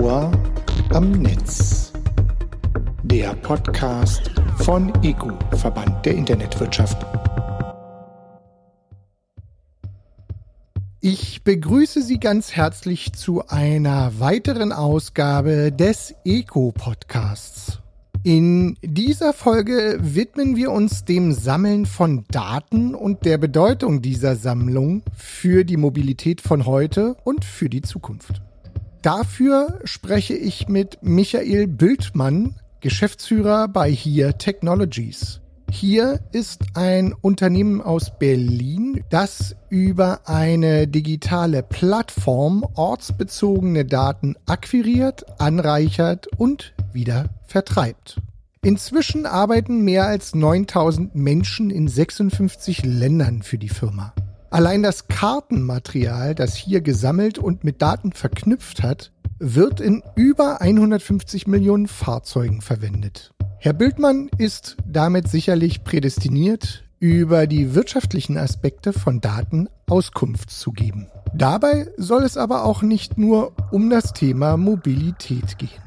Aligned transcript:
Ohr 0.00 0.32
am 0.90 1.12
Netz. 1.12 1.92
Der 3.04 3.32
Podcast 3.34 4.30
von 4.58 4.92
EGU, 5.04 5.32
Verband 5.56 6.04
der 6.04 6.14
Internetwirtschaft. 6.14 6.96
Ich 11.00 11.44
begrüße 11.44 12.02
Sie 12.02 12.18
ganz 12.18 12.52
herzlich 12.52 13.12
zu 13.12 13.46
einer 13.46 14.18
weiteren 14.18 14.72
Ausgabe 14.72 15.70
des 15.70 16.14
ECO-Podcasts. 16.24 17.80
In 18.24 18.76
dieser 18.82 19.32
Folge 19.32 19.98
widmen 20.00 20.56
wir 20.56 20.72
uns 20.72 21.04
dem 21.04 21.32
Sammeln 21.32 21.86
von 21.86 22.24
Daten 22.30 22.94
und 22.94 23.24
der 23.24 23.38
Bedeutung 23.38 24.02
dieser 24.02 24.34
Sammlung 24.34 25.02
für 25.16 25.64
die 25.64 25.76
Mobilität 25.76 26.40
von 26.40 26.66
heute 26.66 27.16
und 27.22 27.44
für 27.44 27.68
die 27.68 27.82
Zukunft. 27.82 28.43
Dafür 29.04 29.80
spreche 29.84 30.32
ich 30.32 30.66
mit 30.66 31.00
Michael 31.02 31.66
Bültmann, 31.66 32.54
Geschäftsführer 32.80 33.68
bei 33.68 33.92
Here 33.92 34.38
Technologies. 34.38 35.42
Hier 35.70 36.20
ist 36.32 36.62
ein 36.72 37.12
Unternehmen 37.12 37.82
aus 37.82 38.18
Berlin, 38.18 39.04
das 39.10 39.56
über 39.68 40.20
eine 40.26 40.88
digitale 40.88 41.62
Plattform 41.62 42.64
ortsbezogene 42.76 43.84
Daten 43.84 44.36
akquiriert, 44.46 45.38
anreichert 45.38 46.28
und 46.38 46.72
wieder 46.94 47.26
vertreibt. 47.46 48.22
Inzwischen 48.62 49.26
arbeiten 49.26 49.82
mehr 49.82 50.06
als 50.06 50.34
9000 50.34 51.14
Menschen 51.14 51.68
in 51.68 51.88
56 51.88 52.86
Ländern 52.86 53.42
für 53.42 53.58
die 53.58 53.68
Firma. 53.68 54.14
Allein 54.54 54.84
das 54.84 55.08
Kartenmaterial, 55.08 56.36
das 56.36 56.54
hier 56.54 56.80
gesammelt 56.80 57.38
und 57.40 57.64
mit 57.64 57.82
Daten 57.82 58.12
verknüpft 58.12 58.84
hat, 58.84 59.10
wird 59.40 59.80
in 59.80 60.04
über 60.14 60.60
150 60.60 61.48
Millionen 61.48 61.88
Fahrzeugen 61.88 62.60
verwendet. 62.60 63.34
Herr 63.58 63.72
Bildmann 63.72 64.30
ist 64.38 64.76
damit 64.86 65.26
sicherlich 65.26 65.82
prädestiniert, 65.82 66.84
über 67.00 67.48
die 67.48 67.74
wirtschaftlichen 67.74 68.38
Aspekte 68.38 68.92
von 68.92 69.20
Daten 69.20 69.68
Auskunft 69.88 70.50
zu 70.50 70.70
geben. 70.70 71.08
Dabei 71.34 71.88
soll 71.96 72.22
es 72.22 72.36
aber 72.36 72.64
auch 72.64 72.82
nicht 72.82 73.18
nur 73.18 73.56
um 73.72 73.90
das 73.90 74.12
Thema 74.12 74.56
Mobilität 74.56 75.58
gehen. 75.58 75.82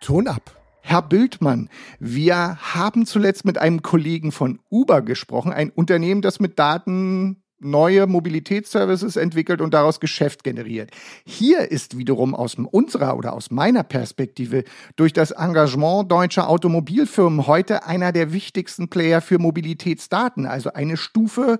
Ton 0.00 0.28
ab. 0.28 0.56
Herr 0.82 1.02
Bildmann, 1.02 1.68
wir 1.98 2.58
haben 2.60 3.06
zuletzt 3.06 3.44
mit 3.44 3.58
einem 3.58 3.82
Kollegen 3.82 4.30
von 4.30 4.60
Uber 4.70 5.02
gesprochen, 5.02 5.52
ein 5.52 5.70
Unternehmen, 5.70 6.22
das 6.22 6.38
mit 6.38 6.60
Daten 6.60 7.41
neue 7.64 8.06
Mobilitätsservices 8.06 9.16
entwickelt 9.16 9.60
und 9.60 9.74
daraus 9.74 10.00
Geschäft 10.00 10.44
generiert. 10.44 10.90
Hier 11.24 11.70
ist 11.70 11.96
wiederum 11.96 12.34
aus 12.34 12.56
unserer 12.56 13.16
oder 13.16 13.32
aus 13.32 13.50
meiner 13.50 13.82
Perspektive 13.82 14.64
durch 14.96 15.12
das 15.12 15.30
Engagement 15.30 16.10
deutscher 16.10 16.48
Automobilfirmen 16.48 17.46
heute 17.46 17.84
einer 17.86 18.12
der 18.12 18.32
wichtigsten 18.32 18.88
Player 18.88 19.20
für 19.20 19.38
Mobilitätsdaten, 19.38 20.46
also 20.46 20.72
eine 20.72 20.96
Stufe 20.96 21.58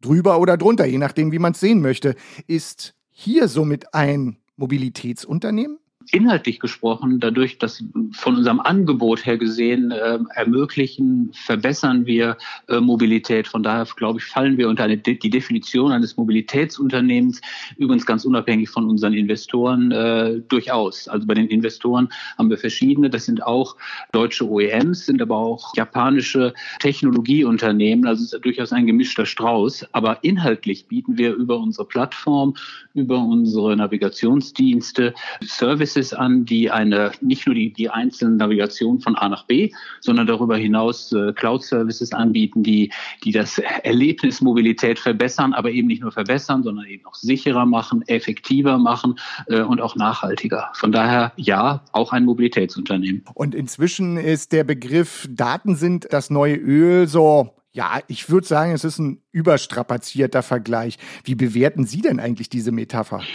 drüber 0.00 0.40
oder 0.40 0.56
drunter, 0.56 0.86
je 0.86 0.98
nachdem, 0.98 1.32
wie 1.32 1.38
man 1.38 1.52
es 1.52 1.60
sehen 1.60 1.80
möchte, 1.80 2.14
ist 2.46 2.94
hier 3.10 3.48
somit 3.48 3.94
ein 3.94 4.38
Mobilitätsunternehmen? 4.56 5.78
Inhaltlich 6.12 6.60
gesprochen, 6.60 7.20
dadurch, 7.20 7.58
dass 7.58 7.82
von 8.12 8.36
unserem 8.36 8.60
Angebot 8.60 9.24
her 9.26 9.38
gesehen 9.38 9.90
äh, 9.90 10.18
ermöglichen, 10.34 11.30
verbessern 11.32 12.06
wir 12.06 12.36
äh, 12.68 12.80
Mobilität. 12.80 13.46
Von 13.46 13.62
daher, 13.62 13.86
glaube 13.96 14.18
ich, 14.18 14.24
fallen 14.24 14.56
wir 14.56 14.68
unter 14.68 14.84
eine, 14.84 14.98
die 14.98 15.30
Definition 15.30 15.92
eines 15.92 16.16
Mobilitätsunternehmens, 16.16 17.40
übrigens 17.76 18.06
ganz 18.06 18.24
unabhängig 18.24 18.70
von 18.70 18.88
unseren 18.88 19.14
Investoren, 19.14 19.90
äh, 19.92 20.40
durchaus. 20.48 21.08
Also 21.08 21.26
bei 21.26 21.34
den 21.34 21.48
Investoren 21.48 22.08
haben 22.38 22.50
wir 22.50 22.58
verschiedene. 22.58 23.10
Das 23.10 23.26
sind 23.26 23.42
auch 23.42 23.76
deutsche 24.12 24.48
OEMs, 24.48 25.06
sind 25.06 25.22
aber 25.22 25.36
auch 25.36 25.76
japanische 25.76 26.54
Technologieunternehmen. 26.80 28.06
Also 28.06 28.24
es 28.24 28.32
ist 28.32 28.44
durchaus 28.44 28.72
ein 28.72 28.86
gemischter 28.86 29.26
Strauß. 29.26 29.86
Aber 29.92 30.18
inhaltlich 30.22 30.86
bieten 30.86 31.18
wir 31.18 31.34
über 31.34 31.58
unsere 31.58 31.86
Plattform, 31.86 32.54
über 32.94 33.18
unsere 33.18 33.76
Navigationsdienste 33.76 35.14
Services 35.42 35.99
Services 36.00 36.14
an, 36.14 36.44
die 36.44 36.70
eine 36.70 37.12
nicht 37.20 37.46
nur 37.46 37.54
die, 37.54 37.72
die 37.72 37.90
einzelne 37.90 38.36
Navigation 38.36 39.00
von 39.00 39.16
A 39.16 39.28
nach 39.28 39.44
B, 39.44 39.70
sondern 40.00 40.26
darüber 40.26 40.56
hinaus 40.56 41.12
äh, 41.12 41.32
Cloud-Services 41.32 42.12
anbieten, 42.12 42.62
die, 42.62 42.90
die 43.24 43.32
das 43.32 43.58
Erlebnis 43.58 44.40
Mobilität 44.40 44.98
verbessern, 44.98 45.52
aber 45.52 45.70
eben 45.70 45.88
nicht 45.88 46.02
nur 46.02 46.12
verbessern, 46.12 46.62
sondern 46.62 46.86
eben 46.86 47.04
auch 47.06 47.14
sicherer 47.14 47.66
machen, 47.66 48.02
effektiver 48.06 48.78
machen 48.78 49.16
äh, 49.48 49.60
und 49.60 49.80
auch 49.80 49.96
nachhaltiger. 49.96 50.70
Von 50.74 50.92
daher 50.92 51.32
ja, 51.36 51.82
auch 51.92 52.12
ein 52.12 52.24
Mobilitätsunternehmen. 52.24 53.22
Und 53.34 53.54
inzwischen 53.54 54.16
ist 54.16 54.52
der 54.52 54.64
Begriff 54.64 55.28
Daten 55.30 55.76
sind 55.76 56.08
das 56.10 56.30
neue 56.30 56.56
Öl 56.56 57.06
so 57.06 57.50
ja, 57.72 58.00
ich 58.08 58.28
würde 58.28 58.46
sagen, 58.46 58.72
es 58.72 58.82
ist 58.82 58.98
ein 58.98 59.22
überstrapazierter 59.30 60.42
Vergleich. 60.42 60.98
Wie 61.22 61.36
bewerten 61.36 61.86
Sie 61.86 62.00
denn 62.00 62.18
eigentlich 62.18 62.48
diese 62.48 62.72
Metapher? 62.72 63.20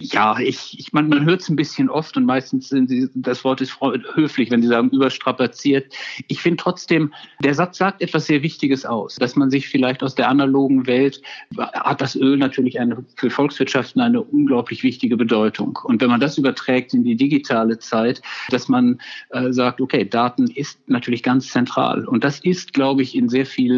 Ja, 0.00 0.38
ich, 0.38 0.78
ich 0.78 0.92
meine, 0.92 1.08
man 1.08 1.24
hört 1.24 1.40
es 1.40 1.48
ein 1.48 1.56
bisschen 1.56 1.88
oft 1.88 2.16
und 2.16 2.24
meistens 2.24 2.68
sind 2.68 2.88
Sie, 2.88 3.08
das 3.14 3.42
Wort 3.42 3.60
ist 3.60 3.78
höflich, 3.80 4.50
wenn 4.50 4.60
Sie 4.60 4.68
sagen 4.68 4.90
überstrapaziert. 4.90 5.92
Ich 6.28 6.40
finde 6.40 6.58
trotzdem, 6.58 7.12
der 7.42 7.54
Satz 7.54 7.78
sagt 7.78 8.02
etwas 8.02 8.26
sehr 8.26 8.42
Wichtiges 8.42 8.84
aus, 8.84 9.16
dass 9.16 9.34
man 9.34 9.50
sich 9.50 9.68
vielleicht 9.68 10.02
aus 10.02 10.14
der 10.14 10.28
analogen 10.28 10.86
Welt 10.86 11.22
hat 11.58 12.00
das 12.00 12.16
Öl 12.16 12.36
natürlich 12.36 12.80
eine, 12.80 13.04
für 13.16 13.30
Volkswirtschaften 13.30 14.00
eine 14.00 14.20
unglaublich 14.20 14.82
wichtige 14.82 15.16
Bedeutung. 15.16 15.78
Und 15.84 16.02
wenn 16.02 16.10
man 16.10 16.20
das 16.20 16.38
überträgt 16.38 16.94
in 16.94 17.04
die 17.04 17.16
digitale 17.16 17.78
Zeit, 17.78 18.22
dass 18.50 18.68
man 18.68 19.00
äh, 19.30 19.52
sagt, 19.52 19.80
okay, 19.80 20.04
Daten 20.04 20.48
ist 20.48 20.80
natürlich 20.88 21.22
ganz 21.22 21.48
zentral. 21.48 22.06
Und 22.06 22.24
das 22.24 22.40
ist, 22.40 22.72
glaube 22.72 23.02
ich, 23.02 23.14
in 23.14 23.28
sehr 23.28 23.46
vielen 23.46 23.71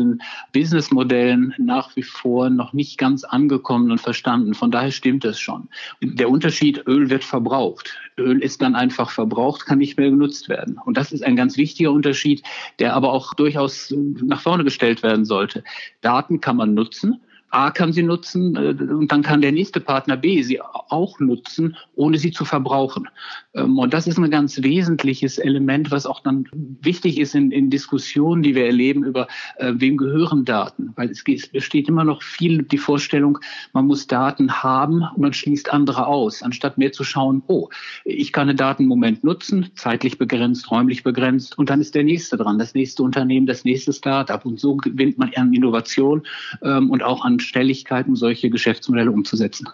Businessmodellen 0.53 1.55
nach 1.59 1.95
wie 1.97 2.03
vor 2.03 2.51
noch 2.51 2.73
nicht 2.73 2.99
ganz 2.99 3.25
angekommen 3.25 3.91
und 3.91 4.01
verstanden. 4.01 4.55
Von 4.55 4.71
daher 4.71 4.91
stimmt 4.91 5.25
es 5.25 5.39
schon. 5.39 5.69
Der 6.03 6.31
Unterschied, 6.31 6.87
Öl 6.87 7.11
wird 7.11 7.25
verbraucht. 7.25 7.97
Öl 8.19 8.41
ist 8.41 8.63
dann 8.63 8.75
einfach 8.75 9.11
verbraucht, 9.11 9.67
kann 9.67 9.79
nicht 9.79 9.97
mehr 9.99 10.11
genutzt 10.11 10.49
werden. 10.49 10.79
Und 10.85 10.97
das 10.97 11.13
ist 11.13 11.25
ein 11.25 11.37
ganz 11.37 11.57
wichtiger 11.57 11.93
Unterschied, 11.93 12.43
der 12.79 12.95
aber 12.95 13.13
auch 13.13 13.35
durchaus 13.35 13.93
nach 14.23 14.41
vorne 14.41 14.65
gestellt 14.65 15.03
werden 15.03 15.25
sollte. 15.25 15.65
Daten 16.01 16.41
kann 16.41 16.57
man 16.57 16.75
nutzen. 16.75 17.21
A 17.55 17.71
kann 17.71 17.93
sie 17.93 18.03
nutzen 18.03 18.57
äh, 18.57 18.93
und 18.93 19.13
dann 19.13 19.23
kann 19.23 19.41
der 19.41 19.53
nächste 19.53 19.81
Partner 19.81 20.17
B 20.17 20.43
sie 20.43 20.61
auch 20.61 21.21
nutzen, 21.21 21.77
ohne 21.95 22.19
sie 22.19 22.33
zu 22.33 22.45
verbrauchen. 22.45 23.09
Ähm, 23.55 23.79
und 23.79 23.95
das 23.95 24.07
ist 24.07 24.19
ein 24.19 24.31
ganz 24.31 24.61
wesentliches 24.63 25.39
Element, 25.39 25.91
was 25.91 26.05
auch 26.05 26.21
dann 26.21 26.49
wichtig 26.81 27.21
ist 27.21 27.35
in, 27.35 27.53
in 27.53 27.71
Diskussionen, 27.71 28.43
die 28.43 28.55
wir 28.55 28.67
erleben 28.67 29.05
über, 29.05 29.29
äh, 29.59 29.73
wem 29.77 29.97
gehören 29.97 30.45
Daten. 30.45 30.93
Weil 30.97 31.11
es 31.11 31.23
besteht 31.23 31.89
immer 31.89 32.03
noch 32.03 32.23
viel 32.23 32.63
die 32.65 32.79
Vorstellung, 32.79 33.39
man 33.73 33.87
muss 33.87 34.09
Daten 34.09 34.63
haben 34.63 35.03
und 35.15 35.19
man 35.19 35.33
schließt 35.33 35.73
andere 35.73 36.07
aus, 36.09 36.43
anstatt 36.43 36.77
mehr 36.77 36.91
zu 36.91 37.05
schauen, 37.05 37.43
oh, 37.47 37.69
ich 38.05 38.33
kann 38.33 38.49
eine 38.49 38.57
Daten 38.57 38.83
im 38.83 38.89
Moment 38.89 39.23
nutzen, 39.23 39.71
zeitlich 39.77 40.19
begrenzt, 40.19 40.71
räumlich 40.71 41.05
begrenzt 41.05 41.57
und 41.57 41.71
dann 41.71 41.81
ist 41.81 41.95
der 41.95 42.05
nächste 42.05 42.37
dran, 42.37 42.59
das 42.59 42.75
nächste 42.75 43.05
Unternehmen, 43.05 43.47
das 43.47 43.65
nächste 43.65 43.93
Startup. 43.93 44.45
Und 44.45 44.59
so 44.59 44.77
gewinnt 44.77 45.19
man 45.19 45.33
an 45.37 45.53
Innovation 45.53 46.23
ähm, 46.63 46.91
und 46.91 47.03
auch 47.05 47.25
an 47.25 47.39
Schnelligkeit, 47.45 48.07
um 48.07 48.17
solche 48.17 48.51
Geschäftsmodelle 48.51 49.11
umzusetzen. 49.11 49.69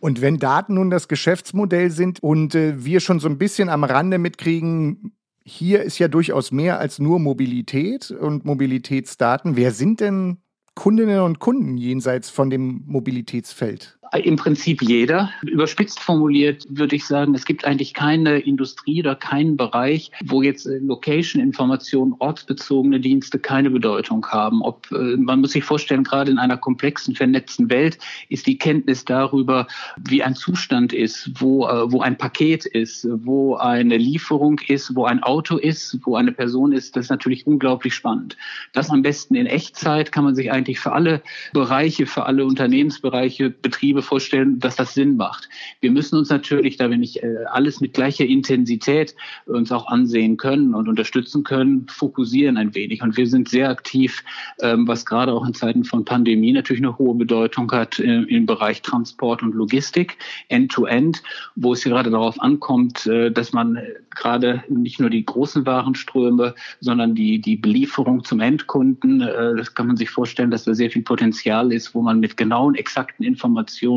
Und 0.00 0.20
wenn 0.20 0.38
Daten 0.38 0.74
nun 0.74 0.90
das 0.90 1.08
Geschäftsmodell 1.08 1.90
sind 1.90 2.22
und 2.22 2.54
äh, 2.54 2.84
wir 2.84 3.00
schon 3.00 3.18
so 3.18 3.28
ein 3.28 3.38
bisschen 3.38 3.68
am 3.68 3.82
Rande 3.84 4.18
mitkriegen, 4.18 5.12
hier 5.44 5.82
ist 5.82 5.98
ja 5.98 6.08
durchaus 6.08 6.52
mehr 6.52 6.78
als 6.78 6.98
nur 6.98 7.18
Mobilität 7.18 8.10
und 8.10 8.44
Mobilitätsdaten. 8.44 9.56
Wer 9.56 9.72
sind 9.72 10.00
denn 10.00 10.38
Kundinnen 10.74 11.20
und 11.20 11.40
Kunden 11.40 11.76
jenseits 11.76 12.30
von 12.30 12.50
dem 12.50 12.84
Mobilitätsfeld? 12.86 13.97
Im 14.12 14.36
Prinzip 14.36 14.82
jeder. 14.82 15.30
Überspitzt 15.42 16.00
formuliert 16.00 16.66
würde 16.70 16.96
ich 16.96 17.04
sagen, 17.04 17.34
es 17.34 17.44
gibt 17.44 17.64
eigentlich 17.64 17.94
keine 17.94 18.38
Industrie 18.38 19.00
oder 19.00 19.14
keinen 19.14 19.56
Bereich, 19.56 20.10
wo 20.24 20.42
jetzt 20.42 20.66
äh, 20.66 20.78
Location-Informationen, 20.78 22.14
ortsbezogene 22.18 23.00
Dienste 23.00 23.38
keine 23.38 23.70
Bedeutung 23.70 24.26
haben. 24.26 24.62
Ob, 24.62 24.90
äh, 24.92 25.16
man 25.16 25.40
muss 25.40 25.52
sich 25.52 25.64
vorstellen, 25.64 26.04
gerade 26.04 26.30
in 26.30 26.38
einer 26.38 26.56
komplexen, 26.56 27.14
vernetzten 27.14 27.70
Welt 27.70 27.98
ist 28.28 28.46
die 28.46 28.56
Kenntnis 28.56 29.04
darüber, 29.04 29.66
wie 30.08 30.22
ein 30.22 30.34
Zustand 30.34 30.92
ist, 30.92 31.30
wo, 31.34 31.66
äh, 31.66 31.92
wo 31.92 32.00
ein 32.00 32.16
Paket 32.16 32.64
ist, 32.64 33.06
wo 33.10 33.56
eine 33.56 33.96
Lieferung 33.96 34.58
ist, 34.68 34.94
wo 34.94 35.04
ein 35.04 35.22
Auto 35.22 35.56
ist, 35.56 35.98
wo 36.04 36.16
eine 36.16 36.32
Person 36.32 36.72
ist, 36.72 36.96
das 36.96 37.06
ist 37.06 37.10
natürlich 37.10 37.46
unglaublich 37.46 37.94
spannend. 37.94 38.36
Das 38.72 38.90
am 38.90 39.02
besten 39.02 39.34
in 39.34 39.46
Echtzeit 39.46 40.12
kann 40.12 40.24
man 40.24 40.34
sich 40.34 40.50
eigentlich 40.50 40.80
für 40.80 40.92
alle 40.92 41.22
Bereiche, 41.52 42.06
für 42.06 42.26
alle 42.26 42.46
Unternehmensbereiche, 42.46 43.50
Betriebe 43.50 43.97
Perspektive 43.98 44.02
vorstellen, 44.02 44.58
dass 44.58 44.76
das 44.76 44.94
Sinn 44.94 45.16
macht. 45.16 45.48
Wir 45.80 45.90
müssen 45.90 46.18
uns 46.18 46.30
natürlich, 46.30 46.76
da 46.76 46.90
wir 46.90 46.96
nicht 46.96 47.22
äh, 47.22 47.44
alles 47.50 47.80
mit 47.80 47.94
gleicher 47.94 48.24
Intensität 48.24 49.14
uns 49.46 49.70
auch 49.72 49.86
ansehen 49.88 50.36
können 50.36 50.74
und 50.74 50.88
unterstützen 50.88 51.44
können, 51.44 51.86
fokussieren 51.88 52.56
ein 52.56 52.74
wenig. 52.74 53.02
Und 53.02 53.16
wir 53.16 53.26
sind 53.26 53.48
sehr 53.48 53.68
aktiv, 53.68 54.24
ähm, 54.60 54.86
was 54.88 55.04
gerade 55.04 55.32
auch 55.32 55.46
in 55.46 55.54
Zeiten 55.54 55.84
von 55.84 56.04
Pandemie 56.04 56.52
natürlich 56.52 56.82
eine 56.82 56.98
hohe 56.98 57.14
Bedeutung 57.14 57.70
hat 57.72 57.98
äh, 57.98 58.22
im 58.22 58.46
Bereich 58.46 58.82
Transport 58.82 59.42
und 59.42 59.54
Logistik, 59.54 60.16
End-to-End, 60.48 61.18
-End, 61.18 61.22
wo 61.56 61.72
es 61.72 61.84
gerade 61.84 62.10
darauf 62.10 62.40
ankommt, 62.40 63.06
äh, 63.06 63.30
dass 63.30 63.52
man 63.52 63.78
gerade 64.10 64.64
nicht 64.68 65.00
nur 65.00 65.10
die 65.10 65.24
großen 65.24 65.64
Warenströme, 65.64 66.54
sondern 66.80 67.14
die, 67.14 67.40
die 67.40 67.56
Belieferung 67.56 68.24
zum 68.24 68.40
Endkunden, 68.40 69.20
das 69.20 69.74
kann 69.74 69.86
man 69.86 69.96
sich 69.96 70.10
vorstellen, 70.10 70.50
dass 70.50 70.64
da 70.64 70.74
sehr 70.74 70.90
viel 70.90 71.02
Potenzial 71.02 71.72
ist, 71.72 71.94
wo 71.94 72.02
man 72.02 72.18
mit 72.18 72.36
genauen, 72.36 72.74
exakten 72.74 73.22
Informationen 73.22 73.87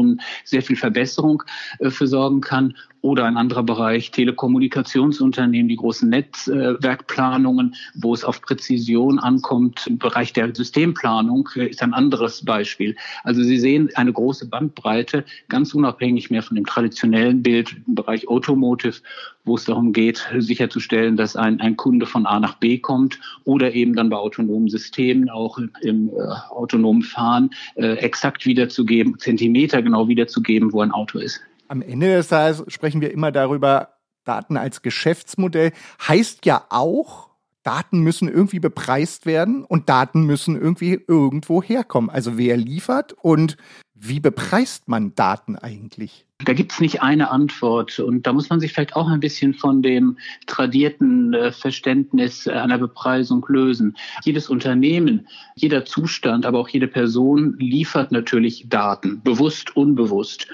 sehr 0.44 0.62
viel 0.62 0.76
Verbesserung 0.76 1.44
für 1.90 2.08
sorgen 2.08 2.42
kann 2.42 2.76
oder 3.02 3.26
ein 3.26 3.38
anderer 3.38 3.64
Bereich 3.64 4.12
Telekommunikationsunternehmen, 4.12 5.68
die 5.68 5.76
großen 5.76 6.10
Netzwerkplanungen, 6.10 7.76
wo 7.96 8.14
es 8.14 8.24
auf 8.24 8.42
Präzision 8.42 9.20
ankommt. 9.20 9.88
Im 9.88 9.98
Bereich 9.98 10.34
der 10.34 10.54
Systemplanung 10.56 11.50
ist 11.56 11.82
ein 11.82 11.94
anderes 11.94 12.46
Beispiel. 12.46 12.96
Also 13.24 13.42
Sie 13.42 13.58
sehen 13.58 13.90
eine 13.96 14.14
große 14.14 14.48
Bandbreite, 14.48 15.26
ganz 15.50 15.74
unabhängig 15.74 16.30
mehr 16.30 16.44
von 16.44 16.56
dem 16.56 16.66
traditionellen 16.66 17.42
Bild 17.42 17.76
im 17.88 17.96
Bereich 17.96 18.28
Automotive, 18.28 19.02
wo 19.46 19.56
es 19.56 19.66
darum 19.66 19.94
geht, 19.94 20.28
sicherzustellen, 20.38 21.18
dass 21.18 21.36
ein, 21.36 21.60
ein 21.60 21.78
Kunde 21.78 22.06
von 22.06 22.28
A 22.28 22.40
nach 22.40 22.56
B 22.56 22.78
kommt 22.78 23.20
oder 23.44 23.74
eben 23.74 23.96
dann 23.96 24.10
bei 24.10 24.18
autonomen 24.18 24.70
Systemen 24.70 25.30
auch 25.30 25.58
im 25.82 26.10
äh, 26.10 26.14
autonomen 26.52 27.02
Fahren 27.02 27.50
äh, 27.76 27.94
exakt 27.96 28.46
wiederzugeben, 28.46 29.18
Zentimeter 29.18 29.82
genau 29.82 30.08
wiederzugeben, 30.08 30.72
wo 30.72 30.82
ein 30.82 30.92
Auto 30.92 31.18
ist. 31.18 31.42
Am 31.72 31.82
Ende 31.82 32.08
des 32.08 32.28
Tages 32.28 32.66
sprechen 32.68 33.00
wir 33.00 33.14
immer 33.14 33.32
darüber, 33.32 33.94
Daten 34.26 34.58
als 34.58 34.82
Geschäftsmodell 34.82 35.72
heißt 36.06 36.46
ja 36.46 36.66
auch, 36.68 37.30
Daten 37.64 38.02
müssen 38.02 38.28
irgendwie 38.28 38.60
bepreist 38.60 39.26
werden 39.26 39.64
und 39.64 39.88
Daten 39.88 40.26
müssen 40.26 40.60
irgendwie 40.60 41.02
irgendwo 41.08 41.64
herkommen. 41.64 42.10
Also 42.10 42.38
wer 42.38 42.58
liefert 42.58 43.14
und 43.14 43.56
wie 43.94 44.20
bepreist 44.20 44.90
man 44.90 45.16
Daten 45.16 45.56
eigentlich? 45.56 46.26
Da 46.46 46.54
gibt 46.54 46.72
es 46.72 46.80
nicht 46.80 47.02
eine 47.02 47.32
Antwort 47.32 48.00
und 48.00 48.26
da 48.26 48.34
muss 48.34 48.50
man 48.50 48.60
sich 48.60 48.74
vielleicht 48.74 48.96
auch 48.96 49.08
ein 49.08 49.20
bisschen 49.20 49.54
von 49.54 49.82
dem 49.82 50.18
tradierten 50.48 51.34
äh, 51.34 51.52
Verständnis 51.52 52.48
einer 52.48 52.78
Bepreisung 52.78 53.46
lösen. 53.48 53.96
Jedes 54.24 54.50
Unternehmen, 54.50 55.28
jeder 55.56 55.86
Zustand, 55.86 56.46
aber 56.46 56.60
auch 56.60 56.70
jede 56.70 56.88
Person 56.88 57.56
liefert 57.60 58.12
natürlich 58.12 58.66
Daten, 58.70 59.22
bewusst, 59.24 59.76
unbewusst. 59.76 60.48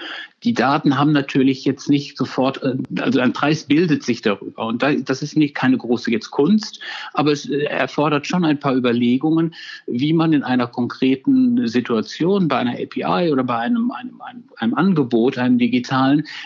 Die 0.44 0.54
Daten 0.54 1.00
haben 1.00 1.14
natürlich 1.14 1.66
jetzt 1.66 1.90
nicht 1.90 2.16
sofort, 2.16 2.62
äh, 2.62 2.76
also 3.00 3.20
ein 3.20 3.34
Preis 3.34 3.64
bildet 3.64 4.04
sich 4.04 4.22
darüber. 4.22 4.68
Und 4.68 4.84
das 4.84 5.22
ist 5.24 5.36
nicht 5.36 5.56
keine 5.56 5.78
große 5.78 6.12
jetzt 6.12 6.30
Kunst, 6.30 6.80
aber 7.14 7.32
es 7.32 7.50
äh, 7.50 7.64
erfordert 7.64 8.28
schon 8.28 8.46
ein 8.46 8.60
paar 8.60 8.76
Überlegungen, 8.76 9.56
wie 9.88 10.14
man 10.14 10.34
in 10.34 10.44
einer 10.44 10.68
konkreten 10.68 11.68
Situation 11.68 12.48
bei 12.48 12.58
einer 12.58 12.74
API 12.74 13.32
oder 13.32 13.44
bei 13.44 13.58
einem, 13.58 13.92
einem, 13.92 14.22
einem, 14.22 14.44
einem 14.58 14.74
Angebot, 14.76 15.38
einem 15.38 15.58
digitalen, 15.58 15.77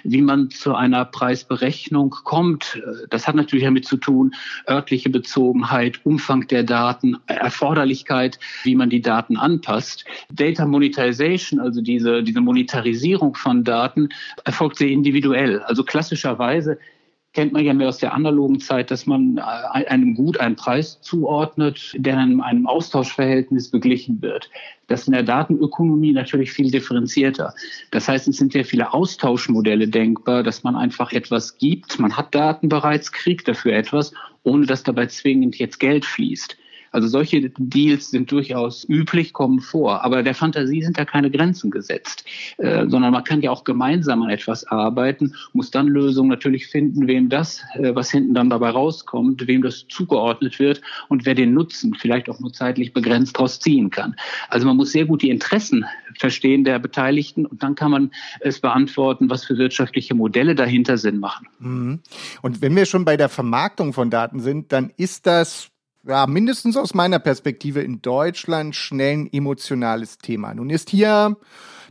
wie 0.03 0.21
man 0.21 0.49
zu 0.49 0.75
einer 0.75 1.05
Preisberechnung 1.05 2.11
kommt. 2.23 2.81
Das 3.09 3.27
hat 3.27 3.35
natürlich 3.35 3.65
damit 3.65 3.85
zu 3.85 3.97
tun, 3.97 4.33
örtliche 4.69 5.09
Bezogenheit, 5.09 5.99
Umfang 6.05 6.47
der 6.47 6.63
Daten, 6.63 7.17
Erforderlichkeit, 7.27 8.39
wie 8.63 8.75
man 8.75 8.89
die 8.89 9.01
Daten 9.01 9.37
anpasst. 9.37 10.05
Data 10.31 10.65
Monetization, 10.65 11.59
also 11.59 11.81
diese, 11.81 12.23
diese 12.23 12.41
Monetarisierung 12.41 13.35
von 13.35 13.63
Daten 13.63 14.09
erfolgt 14.43 14.77
sehr 14.77 14.89
individuell. 14.89 15.59
Also 15.61 15.83
klassischerweise 15.83 16.77
kennt 17.33 17.53
man 17.53 17.63
ja 17.63 17.73
mehr 17.73 17.87
aus 17.87 17.99
der 17.99 18.13
analogen 18.13 18.59
Zeit, 18.59 18.91
dass 18.91 19.05
man 19.05 19.37
äh, 19.37 19.41
einem 19.41 20.15
Gut 20.15 20.39
einen 20.39 20.55
Preis 20.55 20.99
zuordnet, 21.01 21.93
der 21.95 22.21
in 22.21 22.41
einem 22.41 22.67
Austauschverhältnis 22.67 23.71
beglichen 23.71 24.21
wird. 24.21 24.49
Das 24.87 25.01
ist 25.01 25.07
in 25.07 25.13
der 25.13 25.23
Datenökonomie 25.23 26.11
natürlich 26.11 26.51
viel 26.51 26.69
differenzierter. 26.69 27.53
Das 27.91 28.09
heißt, 28.09 28.27
es 28.27 28.37
sind 28.37 28.51
sehr 28.51 28.65
viele 28.65 28.93
Austauschmodelle 28.93 29.87
denkbar, 29.87 30.43
dass 30.43 30.63
man 30.63 30.75
einfach 30.75 31.13
etwas 31.13 31.57
gibt. 31.57 31.99
Man 31.99 32.17
hat 32.17 32.35
Daten 32.35 32.67
bereits, 32.67 33.11
kriegt 33.11 33.47
dafür 33.47 33.73
etwas, 33.73 34.13
ohne 34.43 34.65
dass 34.65 34.83
dabei 34.83 35.05
zwingend 35.05 35.57
jetzt 35.57 35.79
Geld 35.79 36.05
fließt. 36.05 36.57
Also 36.91 37.07
solche 37.07 37.49
Deals 37.57 38.11
sind 38.11 38.31
durchaus 38.31 38.87
üblich, 38.87 39.33
kommen 39.33 39.59
vor. 39.59 40.03
Aber 40.03 40.23
der 40.23 40.35
Fantasie 40.35 40.83
sind 40.83 40.97
da 40.97 41.05
keine 41.05 41.31
Grenzen 41.31 41.71
gesetzt, 41.71 42.25
äh, 42.57 42.87
sondern 42.87 43.11
man 43.11 43.23
kann 43.23 43.41
ja 43.41 43.51
auch 43.51 43.63
gemeinsam 43.63 44.21
an 44.21 44.29
etwas 44.29 44.65
arbeiten, 44.67 45.33
muss 45.53 45.71
dann 45.71 45.87
Lösungen 45.87 46.29
natürlich 46.29 46.67
finden, 46.67 47.07
wem 47.07 47.29
das, 47.29 47.63
äh, 47.75 47.95
was 47.95 48.11
hinten 48.11 48.33
dann 48.33 48.49
dabei 48.49 48.69
rauskommt, 48.69 49.47
wem 49.47 49.61
das 49.61 49.87
zugeordnet 49.87 50.59
wird 50.59 50.81
und 51.07 51.25
wer 51.25 51.35
den 51.35 51.53
Nutzen 51.53 51.95
vielleicht 51.95 52.29
auch 52.29 52.39
nur 52.39 52.53
zeitlich 52.53 52.93
begrenzt 52.93 53.37
daraus 53.37 53.59
ziehen 53.59 53.89
kann. 53.89 54.15
Also 54.49 54.67
man 54.67 54.77
muss 54.77 54.91
sehr 54.91 55.05
gut 55.05 55.21
die 55.21 55.29
Interessen 55.29 55.85
verstehen 56.19 56.63
der 56.63 56.79
Beteiligten 56.79 57.45
und 57.45 57.63
dann 57.63 57.75
kann 57.75 57.91
man 57.91 58.11
es 58.41 58.59
beantworten, 58.59 59.29
was 59.29 59.45
für 59.45 59.57
wirtschaftliche 59.57 60.13
Modelle 60.13 60.55
dahinter 60.55 60.97
Sinn 60.97 61.19
machen. 61.19 61.47
Mhm. 61.59 61.99
Und 62.41 62.61
wenn 62.61 62.75
wir 62.75 62.85
schon 62.85 63.05
bei 63.05 63.17
der 63.17 63.29
Vermarktung 63.29 63.93
von 63.93 64.09
Daten 64.09 64.39
sind, 64.39 64.71
dann 64.71 64.91
ist 64.97 65.25
das 65.25 65.70
ja, 66.05 66.27
mindestens 66.27 66.77
aus 66.77 66.93
meiner 66.93 67.19
Perspektive 67.19 67.81
in 67.81 68.01
Deutschland 68.01 68.75
schnell 68.75 69.17
ein 69.17 69.29
emotionales 69.31 70.17
Thema. 70.17 70.53
Nun 70.53 70.69
ist 70.69 70.89
hier 70.89 71.37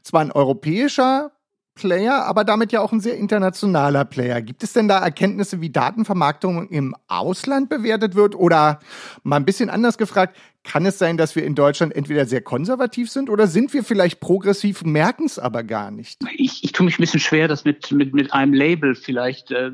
zwar 0.02 0.22
ein 0.22 0.32
europäischer 0.32 1.32
Player, 1.74 2.26
aber 2.26 2.44
damit 2.44 2.72
ja 2.72 2.80
auch 2.80 2.92
ein 2.92 3.00
sehr 3.00 3.16
internationaler 3.16 4.04
Player. 4.04 4.42
Gibt 4.42 4.62
es 4.62 4.72
denn 4.72 4.88
da 4.88 4.98
Erkenntnisse, 4.98 5.60
wie 5.60 5.70
Datenvermarktung 5.70 6.68
im 6.68 6.94
Ausland 7.08 7.68
bewertet 7.68 8.14
wird? 8.14 8.34
Oder 8.34 8.80
mal 9.22 9.36
ein 9.36 9.44
bisschen 9.44 9.70
anders 9.70 9.96
gefragt, 9.96 10.36
kann 10.62 10.84
es 10.84 10.98
sein, 10.98 11.16
dass 11.16 11.34
wir 11.36 11.44
in 11.44 11.54
Deutschland 11.54 11.96
entweder 11.96 12.26
sehr 12.26 12.42
konservativ 12.42 13.10
sind 13.10 13.30
oder 13.30 13.46
sind 13.46 13.72
wir 13.72 13.82
vielleicht 13.82 14.20
progressiv, 14.20 14.84
merken 14.84 15.24
es 15.24 15.38
aber 15.38 15.62
gar 15.62 15.90
nicht? 15.90 16.20
Ich, 16.36 16.62
ich 16.62 16.72
tue 16.72 16.84
mich 16.84 16.98
ein 16.98 17.02
bisschen 17.02 17.20
schwer, 17.20 17.48
das 17.48 17.64
mit, 17.64 17.90
mit, 17.92 18.12
mit 18.12 18.32
einem 18.32 18.52
Label 18.52 18.94
vielleicht 18.94 19.50
äh, 19.52 19.70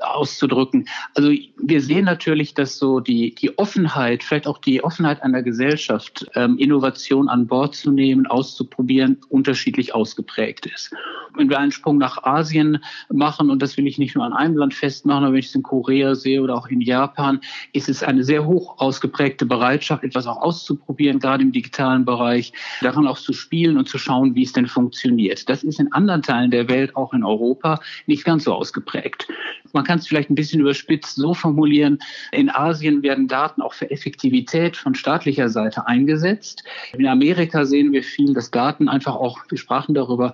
auszudrücken. 0.00 0.88
Also 1.14 1.30
wir 1.30 1.80
sehen 1.82 2.06
natürlich, 2.06 2.54
dass 2.54 2.78
so 2.78 3.00
die, 3.00 3.34
die 3.34 3.58
Offenheit, 3.58 4.24
vielleicht 4.24 4.46
auch 4.46 4.58
die 4.58 4.82
Offenheit 4.82 5.22
einer 5.22 5.42
Gesellschaft, 5.42 6.26
ähm, 6.34 6.56
Innovation 6.56 7.28
an 7.28 7.46
Bord 7.46 7.74
zu 7.74 7.92
nehmen, 7.92 8.26
auszuprobieren, 8.26 9.18
unterschiedlich 9.28 9.94
ausgeprägt 9.94 10.66
ist. 10.66 10.90
Wenn 11.36 11.50
wir 11.50 11.58
einen 11.58 11.70
Sprung 11.70 11.98
nach 11.98 12.24
Asien 12.24 12.82
machen, 13.10 13.50
und 13.50 13.60
das 13.60 13.76
will 13.76 13.86
ich 13.86 13.98
nicht 13.98 14.16
nur 14.16 14.24
an 14.24 14.32
einem 14.32 14.56
Land 14.56 14.74
festmachen, 14.74 15.24
aber 15.24 15.34
wenn 15.34 15.40
ich 15.40 15.48
es 15.48 15.54
in 15.54 15.62
Korea 15.62 16.14
sehe 16.14 16.42
oder 16.42 16.56
auch 16.56 16.68
in 16.68 16.80
Japan, 16.80 17.40
ist 17.72 17.88
es 17.88 18.02
eine 18.02 18.24
sehr 18.24 18.46
hoch 18.46 18.78
ausgeprägte 18.78 19.46
Bereitschaft, 19.46 20.02
etwas 20.02 20.26
auch 20.30 20.42
auszuprobieren, 20.42 21.18
gerade 21.18 21.42
im 21.42 21.52
digitalen 21.52 22.04
Bereich, 22.04 22.52
daran 22.80 23.06
auch 23.06 23.18
zu 23.18 23.32
spielen 23.32 23.76
und 23.76 23.88
zu 23.88 23.98
schauen, 23.98 24.34
wie 24.34 24.42
es 24.42 24.52
denn 24.52 24.66
funktioniert. 24.66 25.48
Das 25.48 25.62
ist 25.62 25.80
in 25.80 25.92
anderen 25.92 26.22
Teilen 26.22 26.50
der 26.50 26.68
Welt, 26.68 26.96
auch 26.96 27.12
in 27.12 27.24
Europa, 27.24 27.80
nicht 28.06 28.24
ganz 28.24 28.44
so 28.44 28.54
ausgeprägt. 28.54 29.28
Man 29.72 29.84
kann 29.84 29.98
es 29.98 30.06
vielleicht 30.06 30.30
ein 30.30 30.34
bisschen 30.34 30.60
überspitzt 30.60 31.16
so 31.16 31.34
formulieren, 31.34 31.98
in 32.32 32.50
Asien 32.50 33.02
werden 33.02 33.28
Daten 33.28 33.62
auch 33.62 33.72
für 33.72 33.90
Effektivität 33.90 34.76
von 34.76 34.94
staatlicher 34.94 35.48
Seite 35.48 35.86
eingesetzt. 35.86 36.64
In 36.96 37.06
Amerika 37.06 37.64
sehen 37.64 37.92
wir 37.92 38.02
viel, 38.02 38.34
dass 38.34 38.50
Daten 38.50 38.88
einfach 38.88 39.14
auch, 39.14 39.38
wir 39.48 39.58
sprachen 39.58 39.94
darüber, 39.94 40.32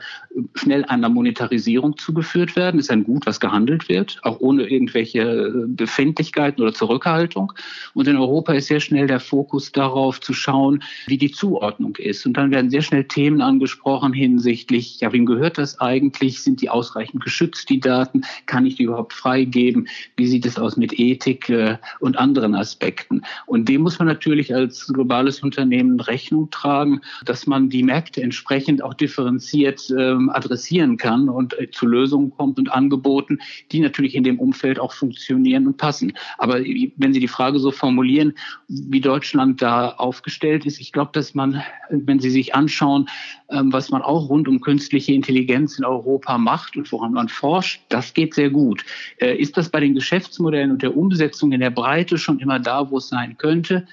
schnell 0.54 0.84
einer 0.84 1.08
Monetarisierung 1.08 1.96
zugeführt 1.96 2.56
werden. 2.56 2.80
Ist 2.80 2.90
ein 2.90 3.04
Gut, 3.04 3.26
was 3.26 3.40
gehandelt 3.40 3.88
wird, 3.88 4.18
auch 4.22 4.40
ohne 4.40 4.66
irgendwelche 4.66 5.66
Befindlichkeiten 5.68 6.62
oder 6.62 6.72
Zurückhaltung. 6.72 7.52
Und 7.94 8.08
in 8.08 8.16
Europa 8.16 8.52
ist 8.54 8.68
sehr 8.68 8.80
schnell 8.80 9.06
der 9.06 9.20
Fokus 9.20 9.72
da, 9.72 9.85
darauf 9.86 10.20
zu 10.20 10.32
schauen, 10.32 10.82
wie 11.06 11.18
die 11.18 11.30
Zuordnung 11.30 11.96
ist. 11.96 12.26
Und 12.26 12.36
dann 12.36 12.50
werden 12.50 12.70
sehr 12.70 12.82
schnell 12.82 13.04
Themen 13.04 13.40
angesprochen 13.40 14.12
hinsichtlich, 14.12 15.00
ja, 15.00 15.12
wem 15.12 15.26
gehört 15.26 15.58
das 15.58 15.80
eigentlich? 15.80 16.42
Sind 16.42 16.60
die 16.60 16.70
ausreichend 16.70 17.22
geschützt, 17.22 17.68
die 17.70 17.80
Daten? 17.80 18.22
Kann 18.46 18.66
ich 18.66 18.76
die 18.76 18.84
überhaupt 18.84 19.12
freigeben? 19.12 19.88
Wie 20.16 20.26
sieht 20.26 20.46
es 20.46 20.58
aus 20.58 20.76
mit 20.76 20.98
Ethik 20.98 21.48
äh, 21.48 21.78
und 22.00 22.18
anderen 22.18 22.54
Aspekten? 22.54 23.22
Und 23.46 23.68
dem 23.68 23.82
muss 23.82 23.98
man 23.98 24.08
natürlich 24.08 24.54
als 24.54 24.86
globales 24.88 25.42
Unternehmen 25.42 26.00
Rechnung 26.00 26.50
tragen, 26.50 27.00
dass 27.24 27.46
man 27.46 27.68
die 27.68 27.82
Märkte 27.82 28.22
entsprechend 28.22 28.82
auch 28.82 28.94
differenziert 28.94 29.92
ähm, 29.96 30.30
adressieren 30.30 30.96
kann 30.96 31.28
und 31.28 31.58
äh, 31.58 31.70
zu 31.70 31.86
Lösungen 31.86 32.30
kommt 32.30 32.58
und 32.58 32.72
Angeboten, 32.72 33.38
die 33.70 33.80
natürlich 33.80 34.14
in 34.14 34.24
dem 34.24 34.38
Umfeld 34.40 34.80
auch 34.80 34.92
funktionieren 34.92 35.66
und 35.66 35.76
passen. 35.76 36.12
Aber 36.38 36.58
wenn 36.60 37.12
Sie 37.12 37.20
die 37.20 37.28
Frage 37.28 37.58
so 37.58 37.70
formulieren, 37.70 38.34
wie 38.68 39.00
Deutschland 39.00 39.62
da 39.62 39.75
aufgestellt 39.84 40.66
ist. 40.66 40.80
Ich 40.80 40.92
glaube, 40.92 41.10
dass 41.12 41.34
man, 41.34 41.62
wenn 41.90 42.20
Sie 42.20 42.30
sich 42.30 42.54
anschauen, 42.54 43.08
ähm, 43.50 43.72
was 43.72 43.90
man 43.90 44.02
auch 44.02 44.28
rund 44.28 44.48
um 44.48 44.60
künstliche 44.60 45.12
Intelligenz 45.12 45.78
in 45.78 45.84
Europa 45.84 46.38
macht 46.38 46.76
und 46.76 46.90
woran 46.92 47.12
man 47.12 47.28
forscht, 47.28 47.82
das 47.88 48.14
geht 48.14 48.34
sehr 48.34 48.50
gut. 48.50 48.84
Äh, 49.18 49.36
ist 49.36 49.56
das 49.56 49.68
bei 49.68 49.80
den 49.80 49.94
Geschäftsmodellen 49.94 50.70
und 50.70 50.82
der 50.82 50.96
Umsetzung 50.96 51.52
in 51.52 51.60
der 51.60 51.70
Breite 51.70 52.18
schon 52.18 52.38
immer 52.38 52.58
da, 52.58 52.90
wo 52.90 52.98
es 52.98 53.08
sein 53.08 53.36
könnte? 53.38 53.86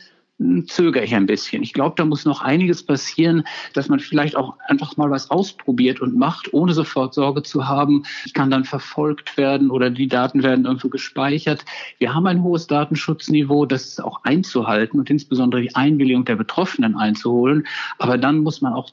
Zögere 0.68 1.04
ich 1.04 1.16
ein 1.16 1.26
bisschen. 1.26 1.64
Ich 1.64 1.74
glaube, 1.74 1.96
da 1.98 2.06
muss 2.06 2.26
noch 2.26 2.42
einiges 2.42 2.84
passieren, 2.84 3.44
dass 3.74 3.90
man 3.90 4.00
vielleicht 4.00 4.36
auch 4.36 4.58
einfach 4.68 4.98
mal 4.98 5.10
was 5.10 5.32
ausprobiert 5.32 6.02
und 6.02 6.16
macht, 6.16 6.54
ohne 6.54 6.74
sofort 6.74 7.14
Sorge 7.14 7.44
zu 7.44 7.68
haben, 7.68 8.04
ich 8.26 8.34
kann 8.34 8.52
dann 8.52 8.66
verfolgt 8.66 9.38
werden 9.38 9.72
oder 9.72 9.90
die 9.90 10.08
Daten 10.08 10.44
werden 10.44 10.66
irgendwo 10.66 10.90
gespeichert. 10.90 11.66
Wir 12.00 12.14
haben 12.14 12.28
ein 12.28 12.44
hohes 12.44 12.68
Datenschutzniveau, 12.68 13.66
das 13.66 13.86
ist 13.86 14.04
auch 14.04 14.24
einzuhalten 14.24 15.00
und 15.00 15.10
insbesondere 15.10 15.62
die 15.62 15.76
Einwilligung 15.76 16.26
der 16.26 16.36
Betroffenen 16.36 16.96
einzuholen. 16.96 17.66
Aber 18.00 18.18
dann 18.18 18.40
muss 18.40 18.62
man 18.62 18.74
auch 18.74 18.90